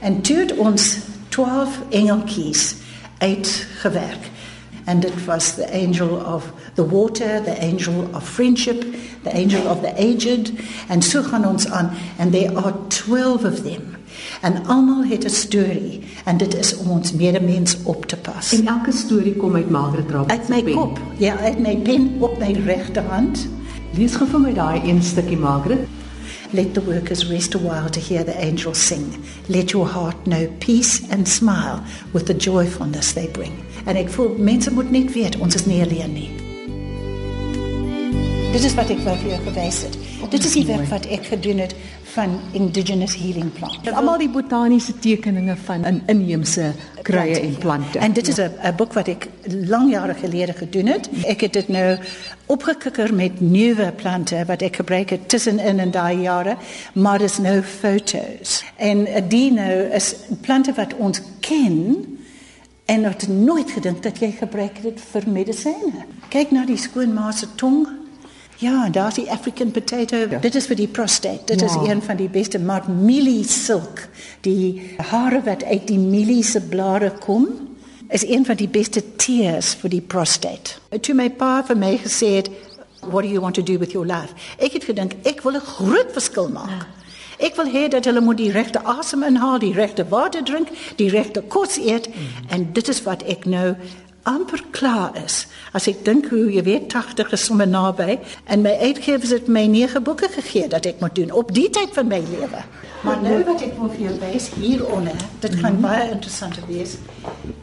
En 0.00 0.18
het 0.22 0.56
ons 0.56 0.98
12 1.28 1.78
engeltjies 1.90 2.74
uitgewerk. 3.18 4.30
And 4.86 5.04
it 5.04 5.24
was 5.26 5.54
the 5.54 5.70
angel 5.72 6.08
of 6.26 6.52
the 6.74 6.88
water, 6.88 7.40
the 7.44 7.60
angel 7.60 8.08
of 8.14 8.28
friendship, 8.28 8.84
the 9.22 9.32
angel 9.32 9.66
of 9.68 9.80
the 9.80 9.94
aged, 9.96 10.52
and 10.88 11.04
so 11.04 11.22
gaan 11.22 11.46
ons 11.46 11.70
aan 11.70 11.90
and 12.18 12.32
there 12.32 12.56
are 12.56 12.74
12 12.88 13.44
of 13.44 13.62
them. 13.62 13.99
En 14.40 14.66
almal 14.66 15.04
het 15.04 15.24
'n 15.24 15.28
storie 15.28 16.00
en 16.24 16.36
dit 16.36 16.56
is 16.56 16.76
om 16.76 16.90
ons 16.90 17.12
medemens 17.12 17.76
op 17.82 18.06
te 18.06 18.16
pas. 18.16 18.52
En 18.52 18.66
elke 18.66 18.92
storie 18.92 19.36
kom 19.36 19.54
uit 19.54 19.70
Margaret 19.70 20.10
Roberts. 20.10 20.32
uit 20.32 20.48
my 20.48 20.62
pen. 20.62 20.74
kop, 20.74 20.98
ja, 21.16 21.36
uit 21.36 21.58
my 21.58 21.76
pen 21.76 22.16
op 22.18 22.38
my 22.38 22.52
regterhand. 22.64 23.48
Lees 23.96 24.14
gou 24.14 24.28
vir 24.30 24.40
my 24.40 24.52
daai 24.52 24.80
een 24.84 25.02
stukkie 25.02 25.36
Margaret. 25.36 25.78
Let 26.50 26.74
the 26.74 26.84
workers 26.84 27.28
rest 27.28 27.54
a 27.54 27.58
while 27.58 27.90
to 27.90 28.00
hear 28.00 28.24
the 28.24 28.38
angels 28.40 28.86
sing. 28.86 29.04
Let 29.46 29.70
your 29.70 29.92
heart 29.92 30.22
know 30.22 30.48
peace 30.58 31.02
and 31.10 31.28
smile 31.28 31.80
with 32.10 32.26
the 32.26 32.36
joyfulness 32.36 33.12
they 33.12 33.28
bring. 33.32 33.52
En 33.84 33.96
ek 33.96 34.08
voel 34.08 34.34
mense 34.38 34.72
moet 34.72 34.90
net 34.90 35.12
weet 35.12 35.38
ons 35.38 35.54
is 35.54 35.66
nie 35.66 35.82
alleen 35.82 36.12
nie. 36.12 36.39
Dit 38.50 38.64
is 38.66 38.72
wat 38.74 38.88
ek 38.90 38.98
wou 39.06 39.12
vir 39.20 39.28
jou 39.30 39.36
gewys 39.44 39.76
het. 39.86 39.96
Dit 40.32 40.42
is 40.42 40.54
die 40.58 40.64
werk 40.66 40.88
wat 40.90 41.04
ek 41.14 41.28
gedoen 41.30 41.60
het 41.62 41.70
van 42.16 42.32
indigenous 42.58 43.12
healing 43.14 43.52
plants. 43.54 43.78
Almal 43.94 44.18
die 44.18 44.28
botaniese 44.28 44.96
tekeninge 44.98 45.54
van 45.68 45.84
in 45.86 46.00
inheemse 46.10 46.72
kruie 47.06 47.36
en 47.38 47.54
plante. 47.62 48.00
En 48.02 48.12
dit 48.12 48.28
is 48.28 48.40
'n 48.40 48.50
'n 48.58 48.74
boek 48.76 48.92
wat 48.92 49.08
ek 49.08 49.28
lang 49.46 49.90
jare 49.90 50.14
gelede 50.14 50.52
gedoen 50.52 50.86
het. 50.86 51.08
Ek 51.26 51.40
het 51.40 51.52
dit 51.52 51.68
nou 51.68 51.98
opgekikker 52.46 53.14
met 53.14 53.40
nuwe 53.40 53.92
plante 53.92 54.44
wat 54.46 54.62
ek 54.62 54.76
gebruik 54.76 55.10
het 55.10 55.28
tussenin 55.28 55.78
in 55.78 55.90
daai 55.90 56.20
jare, 56.20 56.56
maar 56.94 57.18
dis 57.18 57.38
nou 57.38 57.62
foto's. 57.62 58.64
En 58.76 59.06
die 59.28 59.52
nou 59.52 59.92
is 59.94 60.14
plante 60.40 60.72
wat 60.74 60.94
ons 60.96 61.20
ken 61.40 62.04
en 62.84 63.04
het 63.04 63.28
nooit 63.28 63.70
gedink 63.70 64.02
dat 64.02 64.18
jy 64.18 64.30
gebruik 64.30 64.82
dit 64.82 65.00
vir 65.00 65.22
medisyne. 65.26 66.04
Kyk 66.28 66.50
na 66.50 66.64
die 66.64 66.76
skoonma 66.76 67.32
se 67.32 67.46
tong. 67.54 67.99
Ja, 68.60 68.88
daar's 68.92 69.14
die 69.14 69.30
African 69.30 69.70
potato. 69.70 70.16
Ja. 70.16 70.38
Dit 70.38 70.54
is 70.54 70.66
vir 70.68 70.76
die 70.76 70.88
prostate. 70.88 71.44
Dit 71.46 71.60
ja. 71.60 71.66
is 71.66 71.74
Ja. 71.74 71.90
een 71.90 72.02
van 72.02 72.16
die 72.16 72.28
beste 72.28 72.58
maar 72.58 72.84
mielie 72.90 73.44
silk, 73.44 74.08
die 74.40 74.94
hare 74.96 75.40
wat 75.44 75.64
uit 75.64 75.86
die 75.86 75.98
mielie 75.98 76.42
se 76.44 76.60
blare 76.60 77.10
kom, 77.24 77.48
is 78.08 78.24
een 78.28 78.44
van 78.44 78.56
die 78.56 78.68
beste 78.68 79.02
teers 79.16 79.74
vir 79.80 79.90
die 79.90 80.00
prostate. 80.00 80.76
Toe 81.00 81.14
my 81.14 81.30
pa 81.30 81.62
vir 81.66 81.76
my 81.76 81.96
gesê 82.04 82.26
het, 82.36 82.50
"What 83.00 83.22
do 83.22 83.28
you 83.28 83.40
want 83.40 83.54
to 83.54 83.62
do 83.62 83.78
with 83.78 83.92
your 83.92 84.06
life?" 84.06 84.34
Ek 84.58 84.72
het 84.72 84.84
gedink 84.84 85.14
ek 85.24 85.40
wil 85.42 85.54
'n 85.54 85.60
groot 85.60 86.12
verskil 86.12 86.48
maak. 86.48 86.86
Ek 87.38 87.56
wil 87.56 87.66
hê 87.66 87.88
dat 87.88 88.04
hulle 88.04 88.20
moet 88.20 88.36
die 88.36 88.50
regte 88.52 88.84
asem 88.84 89.22
inhaal, 89.22 89.58
die 89.58 89.72
regte 89.72 90.04
water 90.08 90.42
drink, 90.42 90.68
die 90.96 91.08
regte 91.08 91.40
kos 91.40 91.78
eet 91.78 92.08
en 92.48 92.68
dit 92.72 92.88
is 92.88 93.02
wat 93.02 93.22
ek 93.22 93.46
nou 93.46 93.76
amper 94.22 94.60
klaar 94.70 95.16
is. 95.24 95.46
As 95.72 95.86
ek 95.90 96.04
dink 96.04 96.28
hoe 96.32 96.46
jy 96.52 96.62
weet 96.66 96.92
80 96.92 97.32
is 97.32 97.44
sommer 97.44 97.68
naby 97.68 98.18
en 98.44 98.62
my 98.62 98.74
uitgewers 98.80 99.32
het 99.34 99.48
my 99.48 99.66
nege 99.66 100.00
boeke 100.00 100.28
gegee 100.28 100.68
dat 100.68 100.86
ek 100.86 101.00
moet 101.00 101.14
doen 101.14 101.32
op 101.32 101.52
die 101.54 101.68
tyd 101.70 101.94
van 101.96 102.08
my 102.10 102.20
lewe. 102.30 102.62
Maar 103.06 103.22
nou 103.24 103.38
wat 103.48 103.62
ek 103.64 103.78
wil 103.78 103.92
vir 103.94 104.06
jou 104.08 104.14
wys 104.20 104.50
hieronder, 104.60 105.16
dit 105.40 105.54
gaan 105.62 105.80
baie 105.80 106.10
interessant 106.10 106.58
wees. 106.68 106.98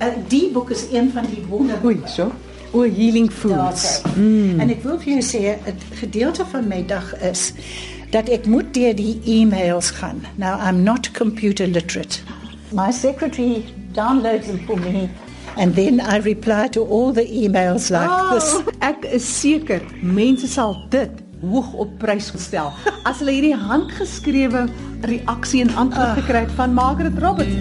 Uh, 0.02 0.14
die 0.32 0.48
boek 0.54 0.74
is 0.74 0.88
een 0.92 1.12
van 1.14 1.28
die 1.30 1.44
wonder 1.50 1.78
Oei, 1.86 2.00
so. 2.10 2.32
O, 2.74 2.84
healing 2.84 3.30
foods. 3.32 4.02
Mm. 4.16 4.60
En 4.60 4.74
ek 4.74 4.82
wil 4.84 4.98
vir 5.00 5.14
jou 5.18 5.24
sê 5.24 5.56
'n 5.56 5.78
gedeelte 6.02 6.46
van 6.46 6.68
my 6.68 6.82
dag 6.86 7.14
is 7.22 7.54
dat 8.12 8.30
ek 8.30 8.46
moet 8.46 8.74
deur 8.74 8.96
die 8.96 9.22
e-mails 9.26 9.92
gaan. 10.00 10.26
Now 10.36 10.60
I'm 10.60 10.84
not 10.84 11.12
computer 11.12 11.68
literate. 11.68 12.20
My 12.72 12.92
secretary 12.92 13.64
downloads 13.94 14.48
them 14.48 14.60
for 14.66 14.80
me 14.80 15.10
and 15.58 15.76
then 15.76 16.00
I 16.00 16.18
reply 16.18 16.68
to 16.70 16.82
all 16.82 17.12
the 17.12 17.26
emails 17.26 17.90
like 17.90 18.10
oh. 18.10 18.34
this. 18.34 18.76
Ek 18.82 19.06
is 19.06 19.26
seker 19.26 19.82
mense 20.02 20.48
sal 20.48 20.76
dit 20.90 21.12
hoog 21.42 21.74
op 21.74 21.98
prys 22.02 22.32
stel 22.42 22.72
as 23.06 23.20
hulle 23.22 23.36
hierdie 23.36 23.58
handgeskrewe 23.58 24.66
reaksie 25.06 25.62
en 25.66 25.74
antwoord 25.78 26.18
gekry 26.24 26.44
het 26.48 26.54
van 26.58 26.74
Margaret 26.74 27.20
Roberts. 27.22 27.58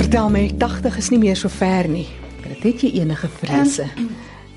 Vertel 0.00 0.30
my, 0.30 0.46
80 0.58 0.96
is 0.98 1.10
nie 1.10 1.20
meer 1.22 1.38
so 1.38 1.48
ver 1.48 1.88
nie. 1.90 2.08
Dit 2.42 2.62
het 2.66 2.82
jy 2.82 2.90
enige 3.02 3.28
vrese. 3.40 3.86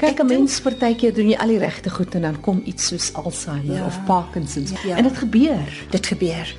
Kyk, 0.04 0.20
'n 0.20 0.28
mens 0.28 0.60
partykeer 0.60 1.14
doen 1.14 1.30
jy 1.30 1.38
al 1.40 1.48
die 1.48 1.60
regte 1.62 1.90
goed 1.90 2.16
en 2.16 2.22
dan 2.22 2.40
kom 2.42 2.62
iets 2.66 2.88
soos 2.88 3.14
Alzheimer 3.14 3.76
ja. 3.76 3.86
of 3.86 4.00
Parkinsons 4.06 4.72
Ja. 4.84 4.98
en 4.98 5.04
dit 5.04 5.18
gebeur. 5.18 5.86
Dit 5.90 6.06
gebeur. 6.06 6.56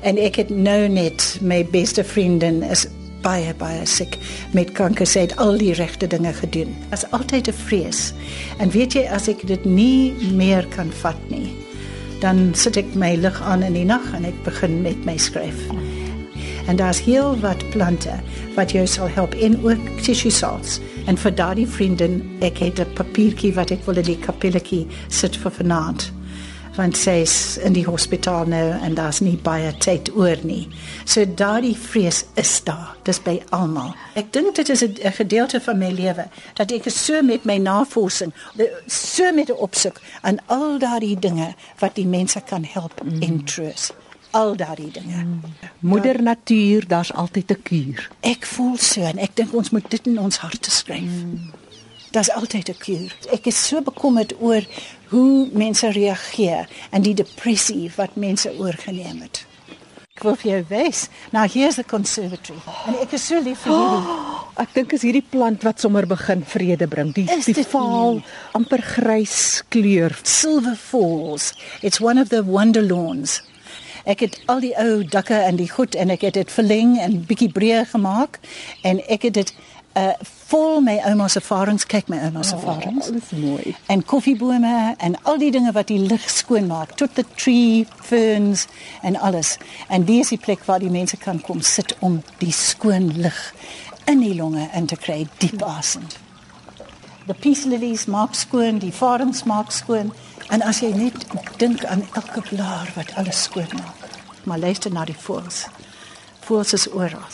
En 0.00 0.18
ek 0.18 0.36
het 0.36 0.50
nou 0.50 0.88
net 0.88 1.38
my 1.40 1.66
beste 1.70 2.04
vriendin 2.04 2.62
is 2.62 2.86
baie 3.22 3.54
baie 3.58 3.86
siek 3.86 4.18
met 4.52 4.72
kanker. 4.72 5.06
Sy 5.06 5.26
het 5.26 5.36
al 5.36 5.58
die 5.58 5.72
regte 5.78 6.06
dinge 6.06 6.32
gedoen. 6.32 6.74
As 6.90 7.06
altyd 7.10 7.48
'n 7.48 7.52
vrees. 7.52 8.12
En 8.58 8.70
weet 8.70 8.92
jy 8.92 9.06
as 9.06 9.28
ek 9.28 9.46
dit 9.46 9.64
nie 9.64 10.12
meer 10.32 10.66
kan 10.66 10.92
vat 10.92 11.30
nie, 11.30 11.54
dan 12.20 12.54
sit 12.54 12.76
ek 12.76 12.94
my 12.94 13.14
lig 13.14 13.42
aan 13.42 13.62
in 13.62 13.72
die 13.72 13.84
nag 13.84 14.14
en 14.14 14.24
ek 14.24 14.42
begin 14.44 14.82
met 14.82 15.04
my 15.04 15.16
skryf. 15.16 15.58
En 16.66 16.76
daar's 16.76 17.00
heel 17.00 17.38
wat 17.40 17.70
plante 17.70 18.20
wat 18.54 18.72
jou 18.72 18.86
sal 18.86 19.08
help 19.08 19.34
en 19.34 19.64
ook 19.64 20.02
tissue 20.02 20.30
salts. 20.30 20.80
En 21.06 21.16
vir 21.16 21.34
daardie 21.34 21.66
vriendin, 21.66 22.22
ek 22.40 22.58
het 22.58 22.80
'n 22.80 22.92
papiertjie 22.94 23.54
wat 23.54 23.70
ek 23.70 23.84
wil 23.84 23.96
in 23.96 24.04
die 24.04 24.18
kapelletjie 24.18 24.86
sit 25.08 25.36
vir 25.36 25.50
vanaand 25.50 26.12
want 26.78 26.96
sy's 26.96 27.56
in 27.66 27.74
die 27.74 27.84
hospitaal 27.86 28.46
nou 28.50 28.66
en 28.70 28.94
daar's 28.94 29.18
nie 29.24 29.36
baie 29.42 29.72
tyd 29.82 30.10
oor 30.14 30.38
nie. 30.46 30.68
So 31.04 31.26
daardie 31.26 31.74
vrees 31.76 32.24
is 32.38 32.52
daar. 32.64 32.94
Dis 33.08 33.18
by 33.24 33.38
almal. 33.56 33.94
Ek 34.18 34.30
dink 34.32 34.54
dit 34.54 34.68
is 34.68 34.84
'n 34.84 35.12
gedeelte 35.18 35.60
van 35.60 35.78
my 35.78 35.90
lewe 35.90 36.28
dat 36.54 36.72
ek 36.72 36.90
so 36.90 37.22
met 37.22 37.44
my 37.44 37.56
navorsing, 37.56 38.32
so 38.86 39.32
met 39.32 39.50
'n 39.50 39.58
opsoek 39.58 40.00
aan 40.20 40.38
al 40.46 40.78
daardie 40.78 41.18
dinge 41.18 41.54
wat 41.78 41.94
die 41.94 42.06
mense 42.06 42.40
kan 42.40 42.64
help 42.64 43.02
mm. 43.02 43.22
en 43.22 43.44
troos. 43.44 43.90
Al 44.30 44.56
daardie 44.56 44.90
dinge. 44.90 45.24
Mm. 45.24 45.40
Moeder 45.80 46.22
Natuur, 46.22 46.86
daar's 46.86 47.12
altyd 47.12 47.50
'n 47.50 47.62
kuur. 47.62 48.10
Ek 48.20 48.46
voel 48.46 48.76
so 48.76 49.00
en 49.00 49.18
ek 49.18 49.36
dink 49.36 49.54
ons 49.54 49.70
moet 49.70 49.90
dit 49.90 50.06
in 50.06 50.18
ons 50.18 50.36
harte 50.36 50.70
skryf. 50.70 51.10
Mm. 51.24 51.50
Daar's 52.10 52.30
altyd 52.30 52.68
'n 52.68 52.78
kuur. 52.78 53.16
Ek 53.30 53.46
is 53.46 53.66
so 53.66 53.82
bekommerd 53.82 54.34
oor 54.40 54.62
hoe 55.10 55.48
mense 55.52 55.90
reageer 55.90 56.68
en 56.90 57.02
die 57.02 57.14
depressie 57.14 57.90
wat 57.96 58.16
mense 58.16 58.52
oorgeneem 58.58 59.22
het. 59.24 59.44
Ek 60.18 60.24
wil 60.26 60.34
vir 60.34 60.50
jou 60.50 60.62
wys. 60.72 61.04
Nou 61.30 61.44
hier's 61.46 61.76
the 61.78 61.84
conservatory. 61.86 62.58
En 62.90 62.96
ek 62.98 63.12
is 63.14 63.26
so 63.30 63.38
lief 63.38 63.60
vir 63.62 63.70
hierdie. 63.70 64.14
Oh, 64.14 64.40
ek 64.64 64.72
dink 64.74 64.94
is 64.96 65.04
hierdie 65.06 65.22
plant 65.22 65.62
wat 65.62 65.78
sommer 65.78 66.08
begin 66.10 66.42
vrede 66.42 66.88
bring. 66.90 67.12
Die 67.14 67.28
Is 67.30 67.46
die 67.46 67.62
vaal 67.62 68.18
amper 68.58 68.82
grys 68.82 69.62
kleur. 69.70 70.16
Silver 70.26 70.74
Falls. 70.74 71.52
It's 71.86 72.02
one 72.02 72.18
of 72.18 72.34
the 72.34 72.42
wonder 72.42 72.82
lawns. 72.82 73.38
Ek 74.08 74.24
het 74.24 74.40
al 74.50 74.64
die 74.64 74.74
ou 74.80 75.04
dakke 75.06 75.38
en 75.44 75.58
die 75.60 75.68
goed 75.70 75.94
en 75.94 76.10
ek 76.10 76.26
het 76.26 76.38
dit 76.40 76.50
verleng 76.50 76.96
en 76.98 77.20
bietjie 77.28 77.50
breër 77.54 77.86
gemaak 77.92 78.40
en 78.88 78.98
ek 79.06 79.28
het 79.28 79.38
dit 79.38 79.54
uh 79.96 80.12
vol 80.48 80.80
my 80.80 80.96
ouma 81.04 81.26
se 81.28 81.40
ervarings, 81.40 81.84
kyk 81.86 82.08
my 82.08 82.16
ouma 82.24 82.42
se 82.44 82.54
ervarings. 82.56 83.08
Oh, 83.08 83.12
Alles 83.14 83.30
mooi. 83.32 83.74
en 83.86 84.04
koffiebome 84.04 84.94
en 84.98 85.16
al 85.24 85.38
die 85.38 85.50
dinge 85.50 85.72
wat 85.72 85.86
die 85.86 85.98
lug 85.98 86.30
skoon 86.30 86.66
maak 86.66 86.94
tot 86.96 87.14
the 87.14 87.24
tree 87.36 87.86
ferns 88.02 88.66
en 89.02 89.16
alles. 89.16 89.56
En 89.88 90.04
dis 90.04 90.20
is 90.20 90.28
die 90.28 90.38
plek 90.38 90.64
waar 90.64 90.78
die 90.78 90.90
mense 90.90 91.16
kan 91.16 91.40
kom 91.40 91.60
sit 91.60 91.96
om 92.00 92.22
die 92.38 92.52
skoon 92.52 93.12
lug 93.20 93.54
in 94.06 94.20
die 94.20 94.34
longe 94.34 94.68
in 94.74 94.86
te 94.86 94.96
kry, 94.96 95.26
diep 95.38 95.62
asem. 95.62 96.06
The 97.26 97.34
peace 97.34 97.66
lilies 97.68 98.06
maak 98.06 98.34
skoon, 98.34 98.78
die 98.78 98.92
varens 98.92 99.42
maak 99.44 99.70
skoon 99.70 100.12
en 100.48 100.62
as 100.62 100.80
jy 100.80 100.94
net 100.96 101.26
dink 101.58 101.84
aan 101.84 102.06
elke 102.16 102.40
blaar 102.48 102.88
wat 102.96 103.12
alles 103.20 103.42
skoon 103.42 103.68
maak. 103.76 104.08
Maar 104.44 104.58
luister 104.58 104.92
na 104.92 105.04
die 105.04 105.16
voëls. 105.16 105.66
Voëls 106.40 106.72
is 106.72 106.88
oral. 106.88 107.28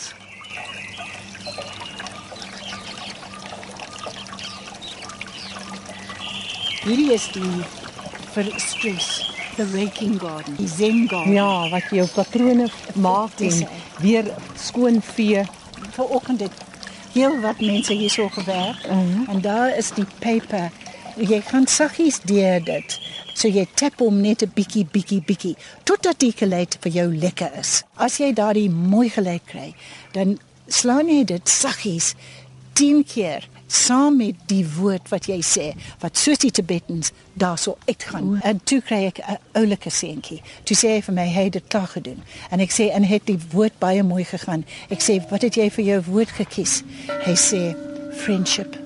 Hierdie 6.85 7.13
is 7.15 7.23
die 7.33 7.63
vir 8.35 8.49
stress, 8.61 9.23
the 9.57 9.65
raking 9.73 10.19
garden, 10.21 10.53
die 10.59 10.67
zen 10.69 11.07
garden. 11.09 11.33
Ja, 11.33 11.69
wat 11.71 11.87
jou 11.89 12.05
patrone 12.13 12.67
maak 12.93 13.39
en 13.41 13.63
weer 14.03 14.29
skoon 14.53 15.01
vee. 15.01 15.45
vanoggend 15.95 16.39
het 16.39 16.51
heel 17.13 17.39
wat 17.39 17.59
mense 17.59 17.93
hierso 17.93 18.29
gewerk 18.29 18.85
uh 18.85 18.91
-huh. 18.91 19.29
en 19.29 19.41
daar 19.41 19.77
is 19.77 19.91
die 19.91 20.05
paper. 20.19 20.71
Jy 21.15 21.41
gaan 21.41 21.67
saggies 21.67 22.19
deur 22.21 22.63
dit. 22.63 22.99
So 23.33 23.47
jy 23.47 23.67
tap 23.73 23.99
hom 23.99 24.21
net 24.21 24.41
'n 24.43 24.51
bietjie 24.53 24.85
bietjie 24.91 25.21
bietjie 25.25 25.55
totdat 25.83 26.19
die 26.19 26.33
geluid 26.35 26.77
vir 26.81 26.91
jou 26.91 27.17
lekker 27.17 27.51
is. 27.59 27.83
As 27.93 28.17
jy 28.17 28.33
daardie 28.33 28.69
mooi 28.69 29.09
geluid 29.09 29.41
kry, 29.45 29.73
dan 30.11 30.39
slaan 30.67 31.07
jy 31.07 31.23
dit 31.23 31.49
saggies 31.49 32.13
10 32.73 33.03
keer 33.03 33.49
saam 33.67 34.17
met 34.17 34.35
die 34.49 34.65
woord 34.75 35.09
wat 35.09 35.25
jy 35.25 35.39
sê 35.41 35.71
wat 35.99 36.17
soos 36.17 36.41
die 36.43 36.51
Tibetans 36.51 37.11
daarso 37.33 37.77
uitgaan. 37.85 38.39
En 38.41 38.61
toe 38.63 38.81
kry 38.81 39.05
ek 39.05 39.19
'n 39.19 39.37
oulike 39.53 39.89
seentjie. 39.89 40.41
Toe 40.63 40.77
sê 40.77 40.87
hy 40.95 41.01
vir 41.01 41.13
my, 41.13 41.27
"Hy 41.27 41.43
het 41.43 41.53
dit 41.53 41.67
klaar 41.67 41.87
gedoen." 41.87 42.23
En 42.49 42.59
ek 42.59 42.71
sê, 42.71 42.91
"En 42.91 43.03
het 43.03 43.25
die 43.25 43.39
woord 43.51 43.79
baie 43.79 44.03
mooi 44.03 44.23
gegaan." 44.23 44.65
Ek 44.89 45.01
sê, 45.01 45.29
"Wat 45.29 45.41
het 45.41 45.55
jy 45.55 45.69
vir 45.71 45.85
jou 45.85 46.01
woord 46.01 46.29
gekies?" 46.29 46.83
Hy 47.25 47.35
sê, 47.35 47.75
"Friendship." 48.15 48.84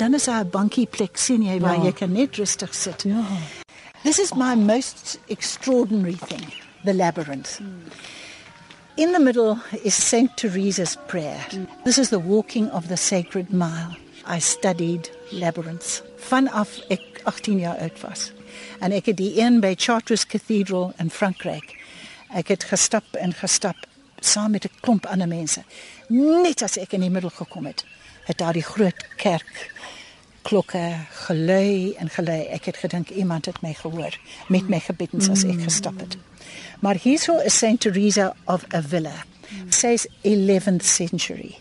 Dan 0.00 0.14
is 0.14 0.24
daar 0.24 0.44
'n 0.44 0.50
bankie 0.50 0.86
plek 0.86 1.16
sien 1.16 1.42
jy 1.42 1.60
waar 1.60 1.76
Ja. 1.76 1.82
jy 1.84 1.92
kan 1.92 2.12
net 2.12 2.36
rustig 2.36 2.74
sit. 2.74 3.02
Ja. 3.02 3.24
This 4.02 4.18
is 4.18 4.32
my 4.34 4.54
most 4.54 5.18
extraordinary 5.26 6.18
thing, 6.28 6.44
the 6.84 6.94
labyrinth. 6.94 7.60
In 8.96 9.12
the 9.12 9.18
middle 9.20 9.56
is 9.82 9.94
St. 10.08 10.36
Teresa's 10.36 10.96
prayer. 11.06 11.46
This 11.84 11.98
is 11.98 12.08
the 12.08 12.20
walking 12.20 12.70
of 12.72 12.86
the 12.86 12.96
sacred 12.96 13.52
mile. 13.52 13.96
I 14.36 14.40
studied 14.40 15.10
labyrinths 15.30 16.02
vanaf 16.16 16.68
ek 16.88 17.00
18 17.24 17.58
jaar 17.58 17.76
oud 17.78 18.00
was. 18.00 18.32
En 18.80 18.92
ek 18.92 19.06
het 19.06 19.16
die 19.16 19.40
een 19.40 19.60
by 19.60 19.74
Chartres 19.76 20.26
Cathedral 20.26 20.92
in 20.98 21.10
Frankryk. 21.10 21.76
Ek 22.34 22.48
het 22.48 22.64
gestap 22.64 23.04
en 23.14 23.32
gestap 23.32 23.76
saam 24.20 24.50
met 24.50 24.64
'n 24.64 24.70
klomp 24.80 25.06
ander 25.06 25.28
mense. 25.28 25.62
Net 26.08 26.62
as 26.62 26.76
ek 26.76 26.92
in 26.92 27.00
die 27.00 27.10
middel 27.10 27.30
gekom 27.30 27.66
het, 27.66 27.84
het 28.24 28.38
daar 28.38 28.52
die 28.52 28.62
groot 28.62 29.06
kerk 29.16 29.70
klokke 30.50 30.82
gelui 31.26 31.94
en 32.02 32.10
gelui. 32.10 32.42
Ek 32.50 32.66
het 32.70 32.80
gedink 32.82 33.10
iemand 33.14 33.46
het 33.46 33.60
my 33.62 33.72
gehoor 33.78 34.16
met 34.50 34.68
my 34.72 34.80
gebeddens 34.82 35.30
as 35.30 35.44
ek 35.46 35.62
gestap 35.68 36.00
het. 36.02 36.16
Maar 36.82 36.98
hierso 36.98 37.38
is 37.46 37.58
Saint 37.58 37.80
Teresa 37.84 38.32
of 38.50 38.64
Avila. 38.74 39.14
Sy's 39.70 40.08
11th 40.26 40.86
century. 40.86 41.56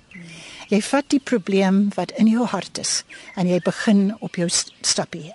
Jy 0.70 0.82
vat 0.86 1.08
die 1.10 1.20
probleem 1.22 1.88
wat 1.96 2.12
in 2.22 2.30
jou 2.30 2.46
hart 2.50 2.78
is 2.82 3.00
en 3.36 3.50
jy 3.50 3.58
begin 3.66 4.14
op 4.22 4.38
jou 4.38 4.50
st- 4.50 4.74
stappie. 4.86 5.34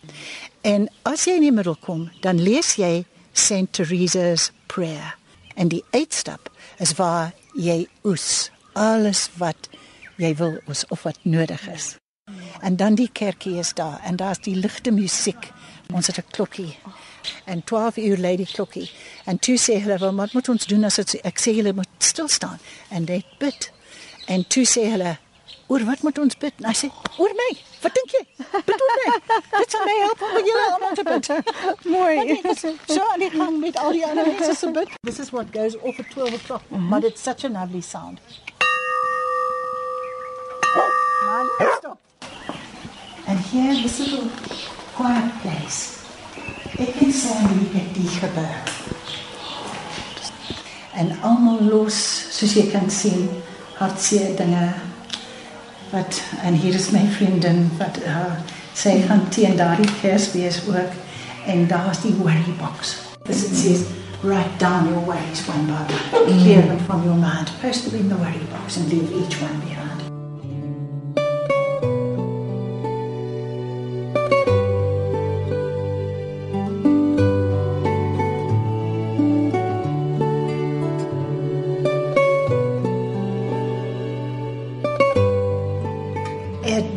En 0.63 0.87
as 1.03 1.27
jy 1.27 1.35
in 1.41 1.47
die 1.49 1.55
middel 1.55 1.75
kom, 1.83 2.09
dan 2.23 2.39
lees 2.43 2.77
jy 2.79 3.05
Saint 3.35 3.73
Teresa's 3.75 4.51
prayer. 4.71 5.15
En 5.59 5.69
die 5.71 5.83
uitstap 5.95 6.51
is 6.83 6.95
waar 6.99 7.33
jy 7.55 7.85
oes 8.07 8.51
alles 8.75 9.29
wat 9.39 9.69
jy 10.19 10.35
wil 10.39 10.59
oes 10.71 10.87
of 10.95 11.03
wat 11.07 11.19
nodig 11.23 11.67
is. 11.75 11.95
En 12.61 12.77
dan 12.77 12.95
die 12.95 13.09
kerkie 13.13 13.59
is 13.59 13.75
daar 13.75 14.01
en 14.05 14.17
daar's 14.17 14.41
die 14.41 14.57
ligte 14.57 14.91
musiek. 14.91 15.51
Ons 15.93 16.07
het 16.07 16.17
'n 16.17 16.31
klokkie. 16.31 16.79
En 17.45 17.65
12 17.65 17.97
uur 17.97 18.17
lê 18.17 18.37
die 18.37 18.51
klokkie. 18.53 18.91
En 19.25 19.39
toe 19.39 19.59
sê 19.59 19.83
hulle, 19.83 19.99
"Wel, 19.99 20.15
wat 20.15 20.33
moet 20.33 20.49
ons 20.49 20.67
doen 20.67 20.85
as 20.85 20.95
dit 20.95 21.21
ek 21.21 21.41
sê 21.41 21.55
julle 21.55 21.73
moet 21.73 21.89
stil 21.99 22.29
staan." 22.29 22.59
En 22.89 23.05
dit 23.05 23.25
bid. 23.39 23.73
En 24.27 24.47
toe 24.47 24.65
sê 24.67 24.91
hulle, 24.91 25.17
"Oor 25.67 25.85
wat 25.85 26.03
moet 26.03 26.19
ons 26.19 26.37
bid?" 26.37 26.53
En 26.59 26.65
hy 26.65 26.75
sê, 26.87 26.91
"Oor 27.19 27.33
my. 27.35 27.57
Wat 27.81 27.95
dink 27.95 28.11
jy? 28.11 28.27
Bid 28.65 28.81
oor 28.81 28.97
my. 29.05 29.39
Dit 29.59 29.71
sal 29.71 29.85
my 29.85 29.99
help 30.01 30.23
om 30.23 30.45
julle 30.47 30.73
almal 30.73 30.95
te 30.95 31.03
bid." 31.03 31.29
Mooi. 31.97 32.41
so 32.87 33.01
aan 33.13 33.19
die 33.19 33.31
gang 33.31 33.61
met 33.61 33.77
al 33.77 33.93
die 33.93 34.07
ander 34.07 34.27
mense 34.39 34.55
se 34.55 34.71
bid. 34.71 34.89
This 35.01 35.19
is 35.19 35.31
what 35.31 35.47
goes 35.53 35.77
off 35.81 35.99
at 35.99 36.11
12 36.11 36.35
o'clock, 36.35 36.63
but 36.69 37.05
it's 37.05 37.23
such 37.23 37.45
a 37.45 37.49
lovely 37.49 37.81
sound. 37.81 38.19
Man, 41.27 41.49
stop. 41.79 42.04
And 43.27 43.39
here, 43.39 43.75
this 43.83 44.01
little 44.01 44.29
quiet 44.95 45.33
place. 45.41 46.05
Ek 46.79 46.99
en 47.01 47.13
Sandy 47.13 47.69
het 47.73 47.95
die 47.97 48.09
gebou. 48.09 48.51
En 50.95 51.15
almal 51.23 51.63
los, 51.71 51.97
soos 52.35 52.53
jy 52.59 52.67
kan 52.73 52.91
sien, 52.91 53.29
hartseer 53.79 54.35
dinge 54.39 54.67
wat 55.95 56.21
en 56.43 56.55
hier 56.59 56.75
is 56.75 56.91
my 56.91 57.05
vriendin 57.17 57.69
wat 57.79 57.99
uh, 58.03 58.35
sy 58.75 58.97
gaan 59.07 59.29
teen 59.35 59.57
daardie 59.57 59.91
Kersfees 60.01 60.61
ook 60.69 60.95
en 61.47 61.67
daar's 61.71 62.03
die 62.03 62.15
worry 62.19 62.55
box. 62.59 62.97
This 63.25 63.45
it 63.47 63.57
says 63.57 63.87
write 64.23 64.59
down 64.59 64.89
your 64.91 65.05
worries 65.07 65.47
one 65.49 65.67
by 65.67 65.87
one. 65.87 66.27
Clear 66.43 66.63
them 66.63 66.79
from 66.87 67.05
your 67.05 67.17
mind. 67.17 67.51
Post 67.63 67.91
them 67.91 68.01
in 68.01 68.09
the 68.09 68.17
worry 68.17 68.47
box 68.51 68.77
and 68.77 68.91
leave 68.93 69.11
each 69.13 69.41
one 69.41 69.61
behind. 69.61 69.84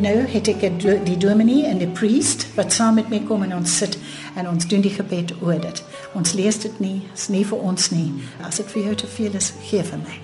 Nou 0.00 0.26
het 0.28 0.48
ek 0.48 0.62
'n 0.62 0.78
do- 0.78 1.02
die 1.04 1.16
dominee 1.16 1.66
en 1.66 1.78
die 1.78 1.88
priest 1.88 2.46
wat 2.54 2.72
saam 2.72 2.94
met 2.94 3.08
my 3.08 3.20
kom 3.20 3.42
en 3.42 3.54
ons 3.54 3.76
sit 3.76 3.98
en 4.34 4.48
ons 4.48 4.66
doen 4.66 4.80
die 4.80 4.90
gebed 4.90 5.32
oor 5.42 5.60
dit. 5.60 5.82
Ons 6.14 6.32
lees 6.32 6.58
dit 6.58 6.80
nie, 6.80 7.02
is 7.14 7.28
nie 7.28 7.44
vir 7.46 7.58
ons 7.58 7.90
nie. 7.90 8.12
As 8.42 8.56
dit 8.56 8.70
vir 8.70 8.82
jou 8.82 8.94
te 8.94 9.06
veel 9.06 9.34
is, 9.34 9.52
gee 9.62 9.82
vir 9.82 9.98
my. 9.98 10.20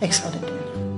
Ek 0.00 0.12
sal 0.12 0.30
dit 0.30 0.40
doen. 0.40 0.89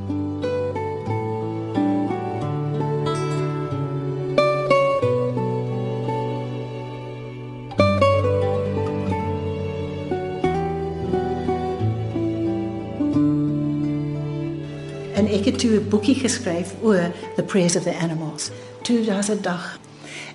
Ek 15.42 15.48
het 15.50 15.58
toe 15.58 15.80
'n 15.80 15.88
boekie 15.90 16.14
geskryf 16.14 16.70
oor 16.82 17.10
the 17.34 17.42
prayers 17.42 17.76
of 17.76 17.82
the 17.82 17.94
animals. 17.98 18.50
Toe 18.82 19.04
daar's 19.04 19.30
'n 19.30 19.42
dag 19.42 19.78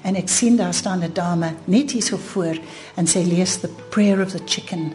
en 0.02 0.16
ek 0.16 0.30
sien 0.30 0.56
daar 0.58 0.74
staan 0.74 1.04
'n 1.04 1.14
dame 1.14 1.54
net 1.66 1.92
hier 1.92 2.04
so 2.04 2.18
voor 2.18 2.58
en 2.96 3.08
sy 3.08 3.20
lees 3.20 3.58
the 3.60 3.70
prayer 3.90 4.22
of 4.22 4.32
the 4.32 4.42
chicken. 4.46 4.94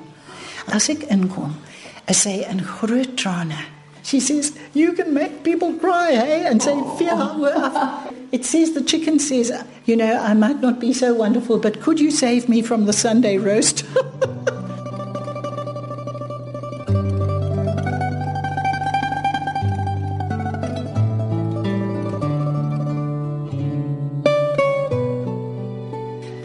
As 0.66 0.88
ek 0.88 1.02
inkom, 1.02 1.54
is 2.06 2.20
sy 2.20 2.44
in 2.50 2.62
groot 2.62 3.16
trane. 3.16 3.64
She 4.02 4.20
says, 4.20 4.52
"You 4.72 4.92
can 4.92 5.12
make 5.12 5.42
people 5.42 5.72
cry, 5.80 6.14
hey?" 6.14 6.46
And 6.50 6.62
say, 6.62 6.76
"Fear." 6.98 7.36
It 8.30 8.44
says 8.44 8.72
the 8.72 8.84
chicken 8.84 9.18
says, 9.18 9.50
"You 9.84 9.96
know, 9.96 10.30
I 10.30 10.34
might 10.34 10.60
not 10.60 10.78
be 10.78 10.92
so 10.92 11.14
wonderful, 11.14 11.58
but 11.58 11.80
could 11.80 12.00
you 12.00 12.10
save 12.10 12.48
me 12.48 12.62
from 12.62 12.84
the 12.84 12.92
Sunday 12.92 13.38
roast?" 13.38 13.84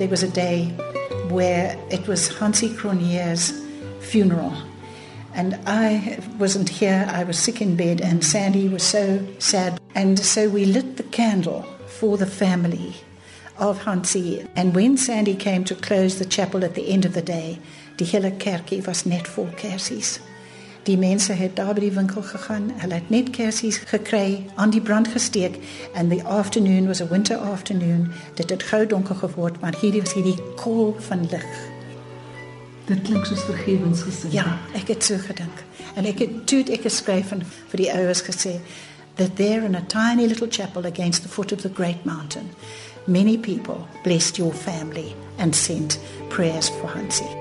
there 0.08 0.12
was 0.12 0.24
a 0.24 0.30
day 0.30 0.68
where 1.28 1.78
it 1.92 2.08
was 2.08 2.30
Hansi 2.38 2.74
Cronier's 2.74 3.52
funeral. 4.00 4.54
And 5.34 5.60
I 5.68 6.20
wasn't 6.40 6.70
here, 6.70 7.06
I 7.12 7.26
was 7.26 7.38
sick 7.38 7.62
in 7.62 7.76
bed, 7.76 8.00
and 8.00 8.24
Sandy 8.24 8.70
was 8.70 8.84
so 8.84 9.28
sad. 9.40 9.82
And 9.96 10.18
so 10.18 10.48
we 10.48 10.64
lit 10.64 10.96
the 10.96 11.04
candle 11.04 11.64
for 11.88 12.16
the 12.16 12.26
family 12.26 12.94
of 13.58 13.84
Hansi. 13.84 14.48
And 14.56 14.74
when 14.74 14.96
Sandy 14.96 15.36
came 15.36 15.66
to 15.66 15.76
close 15.76 16.20
the 16.20 16.26
chapel 16.26 16.64
at 16.64 16.76
the 16.76 16.88
end 16.88 17.04
of 17.04 17.14
the 17.14 17.22
day, 17.22 17.60
die 17.98 18.06
hele 18.06 18.32
kerkie 18.32 18.88
was 18.88 19.06
net 19.06 19.28
vol 19.28 19.48
kersies. 19.58 20.20
Die 20.88 20.98
mense 20.98 21.34
het 21.34 21.56
daar 21.56 21.74
by 21.76 21.82
die 21.84 21.92
winkel 21.92 22.24
gegaan. 22.24 22.70
Hulle 22.80 22.94
het 22.94 23.10
net 23.12 23.30
kersies 23.36 23.82
gekry, 23.90 24.46
aan 24.56 24.72
die 24.72 24.82
brand 24.82 25.08
gesteek 25.12 25.58
and 25.94 26.10
the 26.10 26.24
afternoon 26.24 26.88
was 26.88 27.02
a 27.02 27.08
winter 27.08 27.38
afternoon. 27.38 28.12
Dit 28.34 28.50
het 28.50 28.64
gou 28.64 28.86
donker 28.88 29.16
geword, 29.16 29.60
maar 29.60 29.76
hierdie 29.82 30.02
was 30.02 30.14
hierdie 30.14 30.38
koel 30.56 30.96
van 31.10 31.28
lig. 31.32 31.48
Dit 32.88 33.02
klink 33.02 33.26
soos 33.26 33.44
vergewensgesing. 33.44 34.32
Ja, 34.32 34.46
ek 34.80 34.88
het 34.88 35.04
so 35.04 35.20
gedink. 35.20 35.64
En 36.00 36.08
ek 36.08 36.24
het 36.24 36.38
toe 36.48 36.62
ek 36.72 36.86
geskryf 36.88 37.34
en 37.36 37.44
vir 37.44 37.84
die 37.84 37.90
ouers 37.92 38.24
gesê 38.24 38.60
that 39.18 39.36
there 39.36 39.66
in 39.66 39.76
a 39.76 39.84
tiny 39.92 40.28
little 40.28 40.48
chapel 40.48 40.86
against 40.86 41.24
the 41.24 41.30
foot 41.30 41.52
of 41.52 41.62
the 41.62 41.74
great 41.74 42.06
mountain, 42.06 42.48
many 43.08 43.36
people 43.38 43.88
blessed 44.04 44.38
your 44.38 44.54
family 44.54 45.16
and 45.38 45.56
sent 45.56 46.00
prayers 46.30 46.70
for 46.70 46.88
Hansi. 46.96 47.37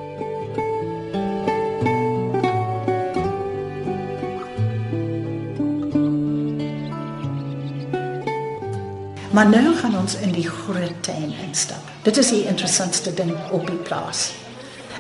Maar 9.36 9.48
nou 9.48 9.74
gaan 9.74 9.98
ons 9.98 10.16
in 10.24 10.30
die 10.32 10.48
groot 10.48 11.02
tuin 11.04 11.34
instap. 11.44 11.84
Dit 12.02 12.16
is 12.16 12.30
die 12.32 12.46
interessantste 12.48 13.12
ding 13.14 13.34
op 13.52 13.66
die 13.68 13.76
plaas. 13.84 14.32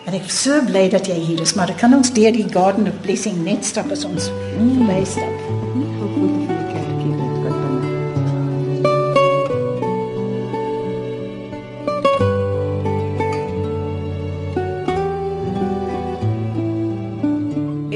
En 0.04 0.12
ek 0.12 0.28
is 0.28 0.42
so 0.42 0.60
bly 0.66 0.90
dat 0.92 1.08
jy 1.08 1.16
hier 1.16 1.40
is, 1.40 1.54
maar 1.56 1.72
ek 1.72 1.80
kan 1.80 1.96
ons 1.96 2.12
deur 2.12 2.32
die 2.36 2.44
Garden 2.52 2.84
of 2.90 2.98
Blessing 3.00 3.38
net 3.46 3.64
stap 3.64 3.88
as 3.94 4.04
ons 4.04 4.28
mm. 4.58 4.84
bystap. 4.90 5.40
Nie 5.72 5.88
gou 5.94 6.08
voor 6.18 6.28
vir 6.34 6.52
die 6.52 6.68
kerkie 6.74 7.16
dit 7.16 7.32
kan 7.46 7.56
binne. 7.64 7.88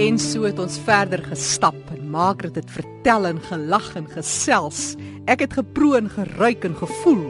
En 0.09 0.17
so 0.25 0.49
het 0.49 0.57
ons 0.65 0.81
verder 0.89 1.21
gestap 1.29 1.77
en 1.93 2.09
Margaret 2.17 2.57
het 2.65 2.71
vertel 2.81 3.29
en 3.35 3.45
gelag 3.53 3.93
en 4.01 4.09
gesels. 4.17 4.97
Ek 5.31 5.45
het 5.45 5.53
geproe 5.55 5.95
en 5.95 6.09
geruik 6.11 6.65
en 6.67 6.75
gevoel 6.75 7.29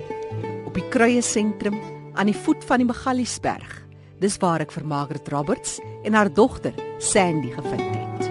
op 0.64 0.72
die 0.72 0.86
kruie 0.88 1.20
sentrum 1.20 1.76
aan 2.16 2.30
die 2.30 2.38
voet 2.46 2.64
van 2.64 2.80
die 2.80 2.88
Magaliesberg. 2.88 3.76
Dis 4.24 4.40
waar 4.40 4.64
ek 4.64 4.72
vir 4.72 4.88
Margaret 4.88 5.28
Roberts 5.28 5.76
en 6.08 6.16
haar 6.16 6.32
dogter 6.32 6.72
Sandy 6.96 7.52
gevind 7.52 7.92
het. 7.92 8.29